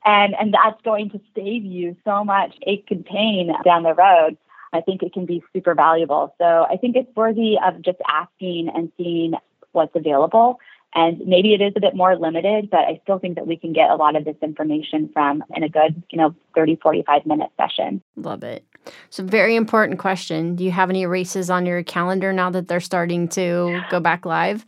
And 0.06 0.34
and 0.40 0.54
that's 0.54 0.82
going 0.84 1.10
to 1.12 1.20
save 1.36 1.66
you 1.66 1.96
so 2.06 2.24
much 2.24 2.56
ache 2.66 2.88
and 2.90 3.06
pain 3.06 3.52
down 3.64 3.84
the 3.84 3.94
road. 3.94 4.38
I 4.72 4.82
think 4.82 5.04
it 5.04 5.14
can 5.14 5.26
be 5.26 5.44
super 5.52 5.74
valuable. 5.74 6.34
So 6.38 6.66
I 6.70 6.78
think 6.78 6.96
it's 6.96 7.14
worthy 7.16 7.58
of 7.64 7.82
just 7.82 7.98
asking 8.08 8.70
and 8.74 8.92
seeing 8.98 9.34
what's 9.72 9.96
available 9.96 10.60
And 10.94 11.20
maybe 11.28 11.54
it 11.54 11.62
is 11.62 11.74
a 11.76 11.80
bit 11.80 11.96
more 11.96 12.16
limited, 12.16 12.70
but 12.70 12.80
I 12.80 13.00
still 13.04 13.20
think 13.20 13.36
that 13.36 13.46
we 13.46 13.58
can 13.58 13.74
get 13.74 13.92
a 13.92 13.96
lot 13.96 14.16
of 14.16 14.26
this 14.26 14.36
information 14.42 15.10
from 15.14 15.44
in 15.56 15.64
a 15.64 15.70
good, 15.70 16.02
you 16.10 16.18
know, 16.18 16.36
30, 16.56 16.78
45 16.78 17.26
minute 17.26 17.52
session. 17.58 18.02
Love 18.16 18.44
it. 18.44 18.66
So, 19.12 19.24
very 19.24 19.56
important 19.56 20.00
question. 20.00 20.56
Do 20.56 20.64
you 20.64 20.72
have 20.72 20.90
any 20.90 21.06
races 21.06 21.52
on 21.52 21.66
your 21.66 21.84
calendar 21.84 22.34
now 22.34 22.50
that 22.50 22.68
they're 22.68 22.80
starting 22.80 23.28
to 23.30 23.82
go 23.92 24.00
back 24.00 24.26
live? 24.26 24.66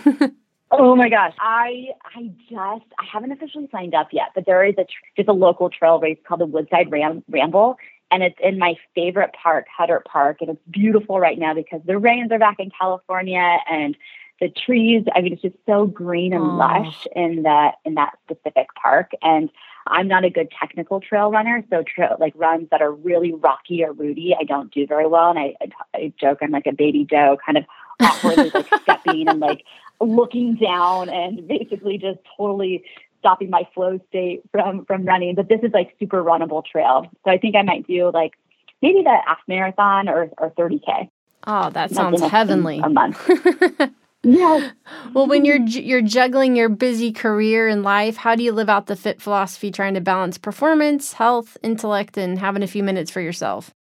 oh 0.72 0.96
my 0.96 1.08
gosh, 1.08 1.34
I 1.38 1.88
I 2.04 2.30
just 2.50 2.86
I 2.98 3.04
haven't 3.10 3.32
officially 3.32 3.68
signed 3.70 3.94
up 3.94 4.08
yet, 4.12 4.28
but 4.34 4.46
there 4.46 4.64
is 4.64 4.74
a 4.78 4.86
just 5.16 5.28
a 5.28 5.32
local 5.32 5.70
trail 5.70 6.00
race 6.00 6.18
called 6.26 6.40
the 6.40 6.46
Woodside 6.46 6.90
Ram- 6.90 7.24
Ramble, 7.28 7.76
and 8.10 8.22
it's 8.22 8.38
in 8.42 8.58
my 8.58 8.74
favorite 8.94 9.30
park, 9.40 9.66
Huddart 9.74 10.06
Park, 10.06 10.38
and 10.40 10.50
it's 10.50 10.60
beautiful 10.70 11.20
right 11.20 11.38
now 11.38 11.54
because 11.54 11.80
the 11.84 11.98
rains 11.98 12.32
are 12.32 12.38
back 12.38 12.56
in 12.58 12.70
California 12.78 13.58
and 13.70 13.96
the 14.40 14.48
trees. 14.48 15.04
I 15.14 15.20
mean, 15.20 15.32
it's 15.32 15.42
just 15.42 15.56
so 15.66 15.86
green 15.86 16.32
and 16.32 16.42
oh. 16.42 16.56
lush 16.56 17.06
in 17.14 17.44
that 17.44 17.76
in 17.84 17.94
that 17.94 18.18
specific 18.24 18.66
park. 18.80 19.12
And 19.22 19.50
I'm 19.86 20.08
not 20.08 20.24
a 20.24 20.30
good 20.30 20.50
technical 20.58 21.00
trail 21.00 21.30
runner, 21.30 21.64
so 21.70 21.82
trail 21.82 22.16
like 22.18 22.34
runs 22.36 22.68
that 22.70 22.82
are 22.82 22.92
really 22.92 23.32
rocky 23.32 23.84
or 23.84 23.92
rooty, 23.92 24.34
I 24.38 24.44
don't 24.44 24.72
do 24.72 24.86
very 24.86 25.06
well. 25.06 25.30
And 25.30 25.38
I, 25.38 25.54
I, 25.60 25.68
I 25.94 26.12
joke 26.20 26.38
I'm 26.42 26.50
like 26.50 26.66
a 26.66 26.72
baby 26.72 27.04
doe, 27.04 27.36
kind 27.44 27.58
of 27.58 27.64
awkwardly 28.00 28.50
like 28.50 28.66
stepping 28.82 29.28
and 29.28 29.40
like 29.40 29.64
looking 30.02 30.56
down 30.56 31.08
and 31.08 31.46
basically 31.46 31.98
just 31.98 32.18
totally 32.36 32.84
stopping 33.18 33.50
my 33.50 33.62
flow 33.74 33.98
state 34.08 34.42
from 34.50 34.84
from 34.84 35.04
running. 35.04 35.34
But 35.34 35.48
this 35.48 35.60
is 35.62 35.70
like 35.72 35.94
super 35.98 36.22
runnable 36.22 36.64
trail, 36.64 37.06
so 37.24 37.30
I 37.30 37.38
think 37.38 37.56
I 37.56 37.62
might 37.62 37.86
do 37.86 38.10
like 38.12 38.32
maybe 38.80 39.02
the 39.02 39.16
half 39.26 39.38
marathon 39.48 40.08
or 40.08 40.30
or 40.38 40.50
30k. 40.50 41.08
Oh, 41.46 41.70
that 41.70 41.90
sounds 41.90 42.20
heavenly. 42.20 42.80
A 42.82 42.88
month. 42.88 43.18
Yeah. 44.24 44.70
Well, 45.14 45.26
when 45.26 45.44
you're 45.44 45.60
you're 45.60 46.00
juggling 46.00 46.54
your 46.54 46.68
busy 46.68 47.12
career 47.12 47.66
and 47.66 47.82
life, 47.82 48.16
how 48.16 48.36
do 48.36 48.44
you 48.44 48.52
live 48.52 48.68
out 48.68 48.86
the 48.86 48.94
fit 48.94 49.20
philosophy 49.20 49.70
trying 49.70 49.94
to 49.94 50.00
balance 50.00 50.38
performance, 50.38 51.14
health, 51.14 51.56
intellect 51.62 52.16
and 52.16 52.38
having 52.38 52.62
a 52.62 52.68
few 52.68 52.84
minutes 52.84 53.10
for 53.10 53.20
yourself? 53.20 53.72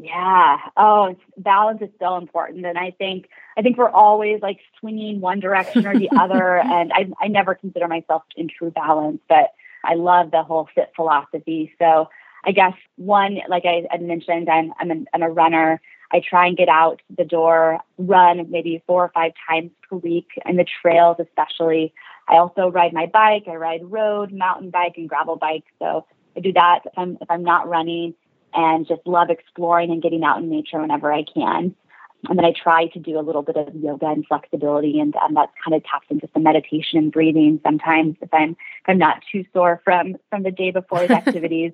Yeah. 0.00 0.58
Oh, 0.76 1.16
balance 1.36 1.82
is 1.82 1.88
so 1.98 2.16
important 2.16 2.64
and 2.64 2.78
I 2.78 2.92
think 2.92 3.28
I 3.56 3.62
think 3.62 3.76
we're 3.76 3.90
always 3.90 4.40
like 4.40 4.60
swinging 4.78 5.20
one 5.20 5.40
direction 5.40 5.86
or 5.86 5.98
the 5.98 6.08
other 6.18 6.58
and 6.58 6.92
I 6.92 7.08
I 7.20 7.26
never 7.26 7.56
consider 7.56 7.88
myself 7.88 8.22
in 8.36 8.48
true 8.48 8.70
balance, 8.70 9.20
but 9.28 9.54
I 9.84 9.94
love 9.94 10.30
the 10.30 10.44
whole 10.44 10.68
fit 10.72 10.92
philosophy. 10.94 11.72
So, 11.80 12.08
I 12.44 12.52
guess 12.52 12.74
one 12.96 13.38
like 13.48 13.64
I 13.64 13.86
had 13.90 14.00
mentioned 14.00 14.48
I'm 14.48 14.72
I'm, 14.78 14.90
an, 14.92 15.06
I'm 15.12 15.22
a 15.22 15.30
runner. 15.30 15.80
I 16.12 16.20
try 16.20 16.46
and 16.46 16.56
get 16.56 16.68
out 16.68 17.02
the 17.14 17.24
door, 17.24 17.80
run 17.98 18.46
maybe 18.50 18.82
four 18.86 19.04
or 19.04 19.10
five 19.12 19.32
times 19.48 19.72
per 19.88 19.96
week, 19.96 20.28
and 20.44 20.58
the 20.58 20.66
trails 20.80 21.16
especially. 21.18 21.92
I 22.28 22.36
also 22.36 22.70
ride 22.70 22.92
my 22.92 23.06
bike. 23.06 23.44
I 23.48 23.56
ride 23.56 23.80
road, 23.82 24.32
mountain 24.32 24.70
bike, 24.70 24.94
and 24.96 25.08
gravel 25.08 25.36
bike. 25.36 25.64
So 25.80 26.06
I 26.36 26.40
do 26.40 26.52
that 26.52 26.80
if 26.84 26.92
I'm 26.96 27.18
if 27.20 27.28
I'm 27.28 27.42
not 27.42 27.68
running, 27.68 28.14
and 28.54 28.86
just 28.86 29.06
love 29.06 29.30
exploring 29.30 29.90
and 29.90 30.02
getting 30.02 30.24
out 30.24 30.38
in 30.38 30.48
nature 30.50 30.80
whenever 30.80 31.12
I 31.12 31.24
can. 31.24 31.74
And 32.28 32.36
then 32.36 32.44
I 32.44 32.52
try 32.52 32.86
to 32.88 32.98
do 32.98 33.18
a 33.18 33.22
little 33.22 33.42
bit 33.42 33.56
of 33.56 33.74
yoga 33.76 34.06
and 34.06 34.26
flexibility, 34.26 34.98
and, 34.98 35.14
and 35.22 35.36
that 35.36 35.50
kind 35.64 35.74
of 35.76 35.84
taps 35.84 36.06
into 36.10 36.28
some 36.34 36.42
meditation 36.42 36.98
and 36.98 37.12
breathing. 37.12 37.60
Sometimes 37.62 38.16
if 38.20 38.32
I'm 38.32 38.50
if 38.50 38.88
I'm 38.88 38.98
not 38.98 39.22
too 39.30 39.44
sore 39.52 39.80
from 39.84 40.16
from 40.30 40.42
the 40.42 40.50
day 40.50 40.72
before's 40.72 41.10
activities. 41.22 41.72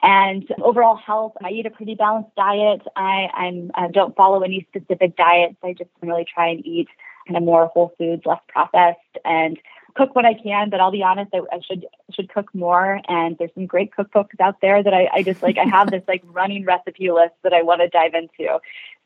And 0.00 0.48
overall 0.62 0.96
health, 0.96 1.32
I 1.42 1.50
eat 1.50 1.66
a 1.66 1.70
pretty 1.70 1.96
balanced 1.96 2.34
diet. 2.36 2.82
I, 2.94 3.28
I'm, 3.34 3.72
I 3.74 3.88
don't 3.88 4.14
follow 4.14 4.42
any 4.42 4.64
specific 4.70 5.16
diets. 5.16 5.56
I 5.64 5.72
just 5.72 5.90
really 6.00 6.24
try 6.24 6.50
and 6.50 6.64
eat 6.64 6.86
kind 7.26 7.36
of 7.36 7.42
more 7.42 7.66
whole 7.66 7.92
foods, 7.98 8.22
less 8.24 8.40
processed, 8.48 8.98
and 9.24 9.58
cook 9.98 10.14
what 10.14 10.24
I 10.24 10.34
can. 10.34 10.70
But 10.70 10.80
I'll 10.80 10.90
be 10.90 11.02
honest, 11.02 11.30
I, 11.34 11.40
I 11.52 11.60
should 11.60 11.86
should 12.14 12.32
cook 12.32 12.54
more. 12.54 13.00
And 13.08 13.36
there's 13.38 13.50
some 13.54 13.66
great 13.66 13.90
cookbooks 13.92 14.40
out 14.40 14.60
there 14.62 14.82
that 14.82 14.94
I, 14.94 15.08
I 15.12 15.22
just 15.22 15.42
like. 15.42 15.58
I 15.58 15.64
have 15.64 15.90
this 15.90 16.02
like 16.08 16.22
running 16.32 16.64
recipe 16.64 17.10
list 17.10 17.34
that 17.42 17.52
I 17.52 17.62
want 17.62 17.80
to 17.80 17.88
dive 17.88 18.14
into. 18.14 18.58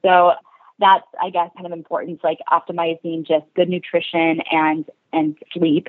So 0.03 0.35
that's 0.79 1.07
I 1.21 1.31
guess 1.31 1.51
kind 1.57 1.67
of 1.67 1.73
important, 1.73 2.23
like 2.23 2.39
optimizing 2.51 3.27
just 3.27 3.47
good 3.55 3.69
nutrition 3.69 4.43
and 4.51 4.85
and 5.13 5.37
sleep 5.53 5.89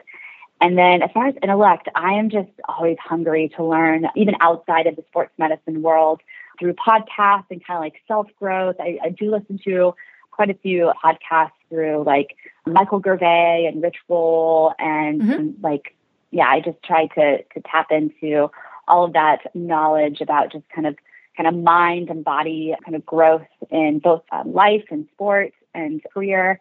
and 0.63 0.77
then 0.77 1.01
as 1.01 1.11
far 1.11 1.27
as 1.27 1.35
intellect, 1.43 1.89
I 1.93 2.13
am 2.13 2.29
just 2.29 2.49
always 2.69 2.97
hungry 2.97 3.51
to 3.57 3.65
learn, 3.65 4.07
even 4.15 4.35
outside 4.39 4.87
of 4.87 4.95
the 4.95 5.03
sports 5.09 5.33
medicine 5.37 5.81
world, 5.81 6.21
through 6.57 6.73
podcasts 6.75 7.47
and 7.49 7.61
kind 7.65 7.77
of 7.77 7.81
like 7.81 7.95
self 8.07 8.27
growth. 8.39 8.77
I, 8.79 8.97
I, 9.03 9.09
do 9.09 9.29
listen 9.29 9.59
to 9.65 9.93
quite 10.31 10.49
a 10.49 10.53
few 10.53 10.93
podcasts 11.03 11.51
through 11.73 12.03
like 12.05 12.35
Michael 12.67 13.01
Gervais 13.03 13.65
and 13.67 13.81
Rich 13.81 13.97
Roll 14.07 14.73
and, 14.77 15.21
mm-hmm. 15.21 15.31
and 15.31 15.55
like, 15.63 15.95
yeah, 16.29 16.47
I 16.47 16.59
just 16.59 16.81
try 16.83 17.07
to 17.07 17.43
to 17.43 17.61
tap 17.65 17.87
into 17.91 18.49
all 18.87 19.05
of 19.05 19.13
that 19.13 19.55
knowledge 19.55 20.21
about 20.21 20.51
just 20.51 20.65
kind 20.69 20.87
of 20.87 20.95
kind 21.35 21.47
of 21.47 21.55
mind 21.55 22.09
and 22.09 22.23
body 22.23 22.75
kind 22.83 22.95
of 22.95 23.05
growth 23.05 23.47
in 23.71 23.99
both 23.99 24.23
um, 24.31 24.53
life 24.53 24.83
and 24.91 25.07
sports 25.13 25.55
and 25.73 26.01
career. 26.13 26.59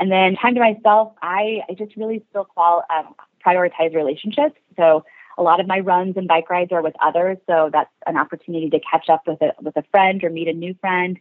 And 0.00 0.10
then 0.10 0.36
time 0.36 0.54
to 0.54 0.60
myself, 0.60 1.12
I, 1.20 1.62
I 1.68 1.74
just 1.74 1.96
really 1.96 2.24
still 2.30 2.44
qual, 2.44 2.84
um, 2.94 3.14
prioritize 3.44 3.94
relationships. 3.94 4.56
So 4.76 5.04
a 5.36 5.42
lot 5.42 5.60
of 5.60 5.66
my 5.66 5.80
runs 5.80 6.16
and 6.16 6.28
bike 6.28 6.48
rides 6.48 6.72
are 6.72 6.82
with 6.82 6.94
others. 7.02 7.36
So 7.46 7.68
that's 7.72 7.90
an 8.06 8.16
opportunity 8.16 8.70
to 8.70 8.80
catch 8.80 9.08
up 9.08 9.26
with 9.26 9.42
a, 9.42 9.52
with 9.60 9.76
a 9.76 9.84
friend 9.90 10.22
or 10.24 10.30
meet 10.30 10.48
a 10.48 10.52
new 10.52 10.74
friend. 10.80 11.18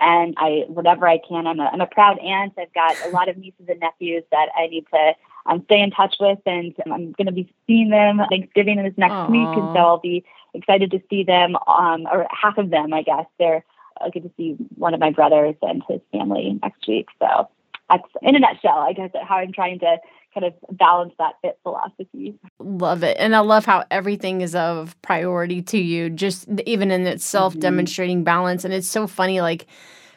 And 0.00 0.34
I, 0.36 0.64
whatever 0.68 1.08
I 1.08 1.18
can, 1.18 1.46
I'm 1.46 1.58
a, 1.58 1.70
I'm 1.72 1.80
a 1.80 1.86
proud 1.86 2.18
aunt. 2.20 2.54
I've 2.58 2.72
got 2.72 2.98
a 3.04 3.08
lot 3.08 3.28
of 3.28 3.36
nieces 3.36 3.66
and 3.68 3.80
nephews 3.80 4.22
that 4.30 4.48
I 4.56 4.68
need 4.68 4.86
to 4.94 5.12
um, 5.46 5.62
stay 5.64 5.80
in 5.80 5.90
touch 5.90 6.16
with, 6.20 6.38
and 6.46 6.74
I'm 6.86 7.12
going 7.12 7.26
to 7.26 7.32
be 7.32 7.52
seeing 7.66 7.90
them 7.90 8.20
Thanksgiving 8.30 8.78
is 8.78 8.94
next 8.96 9.14
Aww. 9.14 9.30
week, 9.30 9.56
and 9.56 9.70
so 9.72 9.78
I'll 9.78 9.98
be 9.98 10.24
excited 10.54 10.90
to 10.92 11.02
see 11.10 11.24
them, 11.24 11.56
um, 11.66 12.06
or 12.10 12.26
half 12.30 12.58
of 12.58 12.70
them, 12.70 12.92
I 12.92 13.02
guess. 13.02 13.26
They're 13.38 13.64
I'll 14.00 14.10
get 14.10 14.22
to 14.22 14.30
see 14.36 14.56
one 14.76 14.94
of 14.94 15.00
my 15.00 15.10
brothers 15.10 15.56
and 15.62 15.82
his 15.88 16.00
family 16.12 16.58
next 16.62 16.86
week. 16.86 17.08
So 17.18 17.48
that's 17.90 18.04
in 18.22 18.36
a 18.36 18.38
nutshell, 18.38 18.78
I 18.78 18.92
guess, 18.92 19.10
how 19.26 19.36
I'm 19.36 19.52
trying 19.52 19.80
to 19.80 19.98
kind 20.38 20.52
of 20.52 20.76
balance 20.76 21.14
that 21.18 21.34
fit 21.42 21.58
philosophy. 21.62 22.34
Love 22.58 23.02
it. 23.02 23.16
And 23.18 23.34
I 23.34 23.40
love 23.40 23.64
how 23.64 23.84
everything 23.90 24.40
is 24.40 24.54
of 24.54 25.00
priority 25.02 25.62
to 25.62 25.78
you, 25.78 26.10
just 26.10 26.48
even 26.66 26.90
in 26.90 27.06
itself 27.06 27.52
mm-hmm. 27.52 27.60
demonstrating 27.60 28.24
balance. 28.24 28.64
And 28.64 28.74
it's 28.74 28.88
so 28.88 29.06
funny, 29.06 29.40
like, 29.40 29.66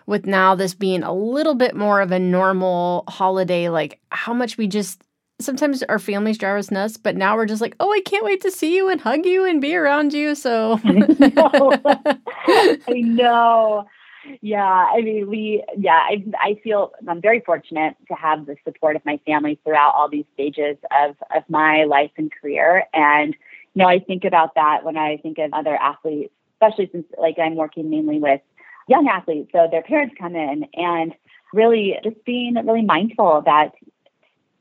with 0.06 0.26
now 0.26 0.56
this 0.56 0.74
being 0.74 1.04
a 1.04 1.14
little 1.14 1.56
bit 1.56 1.76
more 1.76 2.02
of 2.02 2.12
a 2.12 2.20
normal 2.20 3.04
holiday, 3.08 3.70
like 3.70 4.00
how 4.10 4.34
much 4.34 4.58
we 4.58 4.68
just 4.68 5.04
sometimes 5.40 5.82
our 5.84 6.00
families 6.00 6.38
drive 6.38 6.58
us 6.58 6.72
nuts, 6.72 6.98
but 6.98 7.16
now 7.16 7.36
we're 7.36 7.46
just 7.46 7.62
like, 7.62 7.76
oh, 7.80 7.92
I 7.92 8.02
can't 8.02 8.24
wait 8.24 8.42
to 8.42 8.52
see 8.52 8.76
you 8.76 8.90
and 8.90 9.02
hug 9.02 9.26
you 9.26 9.46
and 9.46 9.62
be 9.62 9.76
around 9.76 10.14
you. 10.14 10.36
So 10.36 10.80
I 10.84 12.84
know 12.88 13.88
yeah, 14.42 14.64
I 14.64 15.02
mean, 15.02 15.30
we, 15.30 15.64
yeah, 15.78 16.00
I, 16.00 16.24
I 16.40 16.60
feel 16.64 16.92
I'm 17.08 17.22
very 17.22 17.40
fortunate 17.42 17.96
to 18.08 18.14
have 18.14 18.46
the 18.46 18.56
support 18.64 18.96
of 18.96 19.06
my 19.06 19.20
family 19.26 19.60
throughout 19.64 19.94
all 19.96 20.10
these 20.10 20.26
stages 20.34 20.78
of, 20.92 21.16
of 21.36 21.44
my 21.50 21.86
life 21.86 22.12
and 22.18 22.32
career. 22.32 22.86
And, 22.94 23.36
you 23.74 23.84
know, 23.84 23.88
I 23.88 24.00
think 24.00 24.24
about 24.24 24.56
that 24.56 24.84
when 24.84 24.98
I 24.98 25.18
think 25.18 25.38
of 25.40 25.54
other 25.54 25.76
athletes, 25.76 26.34
especially 26.56 26.90
since 26.92 27.06
like 27.18 27.40
I'm 27.40 27.56
working 27.56 27.90
mainly 27.90 28.20
with 28.20 28.42
young 28.88 29.08
athletes. 29.08 29.50
So 29.52 29.68
their 29.70 29.82
parents 29.82 30.16
come 30.20 30.36
in 30.36 30.68
and 30.76 31.14
really 31.54 31.98
just 32.04 32.24
being 32.26 32.56
really 32.56 32.84
mindful 32.84 33.42
that 33.46 33.72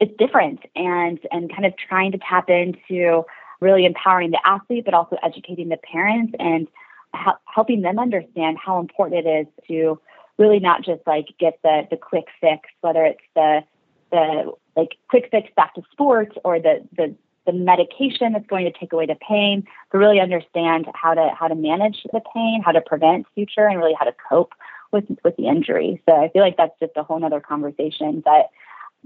it's 0.00 0.16
different 0.16 0.60
and, 0.74 1.18
and 1.30 1.50
kind 1.50 1.66
of 1.66 1.74
trying 1.76 2.12
to 2.12 2.18
tap 2.18 2.48
into 2.48 3.24
really 3.60 3.84
empowering 3.84 4.30
the 4.30 4.40
athlete, 4.44 4.84
but 4.86 4.94
also 4.94 5.16
educating 5.22 5.68
the 5.68 5.76
parents 5.76 6.32
and 6.38 6.66
helping 7.12 7.82
them 7.82 7.98
understand 7.98 8.58
how 8.58 8.78
important 8.80 9.26
it 9.26 9.28
is 9.28 9.46
to 9.68 10.00
really 10.38 10.60
not 10.60 10.82
just 10.82 11.00
like 11.06 11.26
get 11.38 11.58
the 11.62 11.86
the 11.90 11.96
quick 11.96 12.26
fix, 12.40 12.68
whether 12.80 13.04
it's 13.04 13.20
the 13.34 13.62
the 14.10 14.52
like 14.76 14.96
quick 15.08 15.28
fix 15.30 15.48
back 15.56 15.74
to 15.74 15.82
sports 15.92 16.36
or 16.44 16.58
the 16.58 16.86
the 16.96 17.14
the 17.46 17.52
medication 17.52 18.32
that's 18.32 18.46
going 18.46 18.70
to 18.70 18.78
take 18.78 18.92
away 18.92 19.06
the 19.06 19.16
pain, 19.16 19.66
but 19.90 19.98
really 19.98 20.20
understand 20.20 20.86
how 20.94 21.14
to 21.14 21.30
how 21.38 21.48
to 21.48 21.54
manage 21.54 22.02
the 22.12 22.20
pain, 22.34 22.62
how 22.64 22.72
to 22.72 22.80
prevent 22.80 23.26
future, 23.34 23.66
and 23.66 23.78
really 23.78 23.94
how 23.98 24.04
to 24.04 24.14
cope 24.28 24.52
with 24.92 25.04
with 25.24 25.36
the 25.36 25.46
injury. 25.46 26.02
So 26.08 26.14
I 26.14 26.28
feel 26.28 26.42
like 26.42 26.56
that's 26.56 26.78
just 26.80 26.92
a 26.96 27.02
whole 27.02 27.24
other 27.24 27.40
conversation. 27.40 28.22
But 28.24 28.50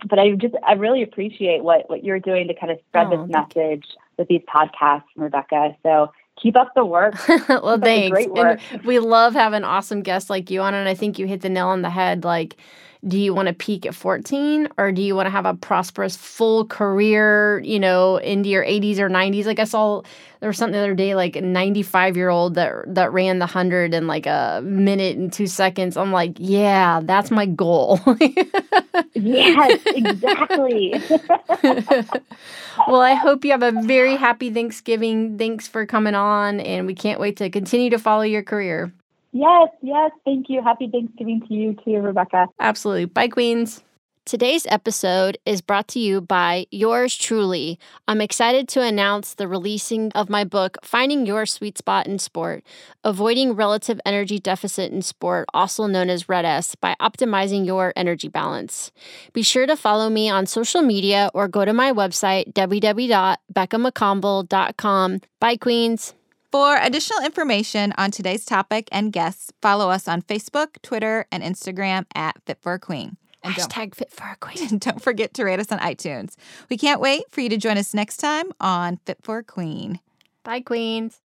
but 0.07 0.19
I 0.19 0.33
just 0.33 0.55
I 0.67 0.73
really 0.73 1.03
appreciate 1.03 1.63
what 1.63 1.89
what 1.89 2.05
you're 2.05 2.21
doing 2.21 2.49
to 2.49 2.55
kind 2.55 2.73
of 2.73 2.79
spread 2.89 3.09
oh, 3.09 3.27
this 3.27 3.31
message 3.31 3.87
with 4.19 4.29
these 4.29 4.43
podcasts, 4.43 5.05
Rebecca. 5.17 5.77
So 5.83 6.13
keep 6.37 6.57
up 6.57 6.73
the 6.75 6.85
work. 6.85 7.15
well, 7.49 7.79
thanks. 7.79 8.11
Great 8.11 8.31
work. 8.33 8.61
And 8.71 8.83
we 8.83 8.99
love 8.99 9.35
having 9.35 9.65
awesome 9.65 10.03
guests 10.03 10.31
like 10.31 10.51
you 10.51 10.61
on, 10.61 10.75
and 10.75 10.89
I 10.89 10.95
think 10.95 11.19
you 11.19 11.27
hit 11.27 11.41
the 11.41 11.49
nail 11.49 11.69
on 11.69 11.83
the 11.83 11.91
head. 11.91 12.25
Like 12.25 12.57
do 13.07 13.19
you 13.19 13.35
want 13.35 13.49
to 13.49 13.55
peak 13.55 13.85
at 13.87 13.95
14 13.95 14.69
or 14.79 14.93
do 14.93 15.03
you 15.03 15.15
want 15.15 15.27
to 15.27 15.31
have 15.31 15.47
a 15.47 15.55
prosperous 15.55 16.17
full 16.17 16.67
career, 16.67 17.61
you 17.61 17.79
know, 17.79 18.17
into 18.17 18.49
your 18.49 18.65
80s 18.65 18.99
or 18.99 19.09
90s? 19.09 19.45
Like 19.45 19.59
I 19.59 19.65
saw 19.65 20.03
there 20.41 20.49
was 20.49 20.59
something 20.59 20.73
the 20.75 20.81
other 20.81 20.95
day, 20.95 21.15
like 21.15 21.37
a 21.37 21.41
95 21.41 22.17
year 22.17 22.29
old 22.29 22.55
that 22.55 22.73
that 22.95 23.13
ran 23.13 23.39
the 23.39 23.47
hundred 23.47 23.95
in 23.95 24.07
like 24.07 24.27
a 24.27 24.61
minute 24.65 25.17
and 25.17 25.33
two 25.33 25.47
seconds. 25.47 25.97
I'm 25.97 26.13
like, 26.13 26.37
yeah, 26.39 27.01
that's 27.03 27.31
my 27.31 27.47
goal. 27.47 28.01
yes, 29.15 29.83
exactly. 29.87 30.95
well, 32.89 33.01
I 33.01 33.15
hope 33.15 33.45
you 33.45 33.53
have 33.53 33.63
a 33.63 33.73
very 33.83 34.17
happy 34.17 34.51
Thanksgiving. 34.51 35.39
Thanks 35.39 35.69
for 35.69 35.87
coming 35.87 36.15
on, 36.15 36.61
and 36.61 36.87
we 36.87 36.95
can't 36.95 37.21
wait 37.21 37.37
to 37.39 37.51
continue 37.51 37.91
to 37.91 37.99
follow 37.99 38.23
your 38.23 38.43
career. 38.43 38.93
Yes, 39.35 39.69
yes. 39.83 40.11
Thank 40.25 40.49
you. 40.49 40.63
Happy 40.63 40.89
Thanksgiving 40.89 41.43
to 41.49 41.55
you 41.55 41.77
too, 41.85 41.97
Rebecca. 41.97 42.47
Absolutely. 42.61 43.07
Bye, 43.07 43.27
Queens. 43.27 43.83
Today's 44.25 44.65
episode 44.71 45.37
is 45.45 45.61
brought 45.61 45.89
to 45.89 45.99
you 45.99 46.21
by 46.23 46.67
yours 46.71 47.17
truly. 47.17 47.81
I'm 48.09 48.23
excited 48.23 48.69
to 48.69 48.81
announce 48.81 49.35
the 49.35 49.49
releasing 49.49 50.13
of 50.13 50.31
my 50.31 50.45
book, 50.45 50.79
Finding 50.83 51.27
Your 51.27 51.45
Sweet 51.47 51.77
Spot 51.77 52.07
in 52.07 52.19
Sport 52.19 52.65
Avoiding 53.03 53.55
Relative 53.55 54.01
Energy 54.07 54.39
Deficit 54.39 54.93
in 54.93 55.03
Sport, 55.03 55.47
also 55.53 55.87
known 55.87 56.09
as 56.09 56.27
RED-S, 56.29 56.77
by 56.77 56.95
optimizing 57.03 57.67
your 57.67 57.93
energy 57.97 58.29
balance. 58.29 58.93
Be 59.35 59.43
sure 59.43 59.67
to 59.67 59.77
follow 59.77 60.09
me 60.09 60.31
on 60.31 60.47
social 60.47 60.81
media 60.81 61.29
or 61.35 61.49
go 61.49 61.67
to 61.67 61.75
my 61.75 61.93
website, 61.93 62.55
www.beccamcconville.com. 62.55 65.21
Bye, 65.41 65.57
Queens. 65.57 66.15
For 66.55 66.77
additional 66.81 67.21
information 67.25 67.93
on 67.99 68.13
today's 68.13 68.45
topic 68.45 68.89
and 68.93 69.13
guests, 69.13 69.53
follow 69.61 69.91
us 69.91 70.07
on 70.07 70.23
Facebook, 70.23 70.81
Twitter, 70.83 71.27
and 71.33 71.43
Instagram 71.43 72.07
at 72.15 72.41
Fit 72.47 72.59
for 72.63 72.75
a 72.75 72.79
Queen. 72.79 73.17
And 73.43 73.57
Hashtag 73.57 73.97
Fit 73.97 74.13
for 74.13 74.23
a 74.23 74.37
Queen. 74.37 74.79
Don't 74.79 75.03
forget 75.03 75.35
to 75.35 75.43
rate 75.43 75.59
us 75.59 75.73
on 75.73 75.81
iTunes. 75.81 76.37
We 76.71 76.77
can't 76.77 77.01
wait 77.01 77.25
for 77.29 77.41
you 77.41 77.49
to 77.49 77.57
join 77.57 77.77
us 77.77 77.93
next 77.93 78.19
time 78.19 78.53
on 78.61 79.01
Fit 79.05 79.19
for 79.21 79.39
a 79.39 79.43
Queen. 79.43 79.99
Bye, 80.45 80.61
Queens. 80.61 81.19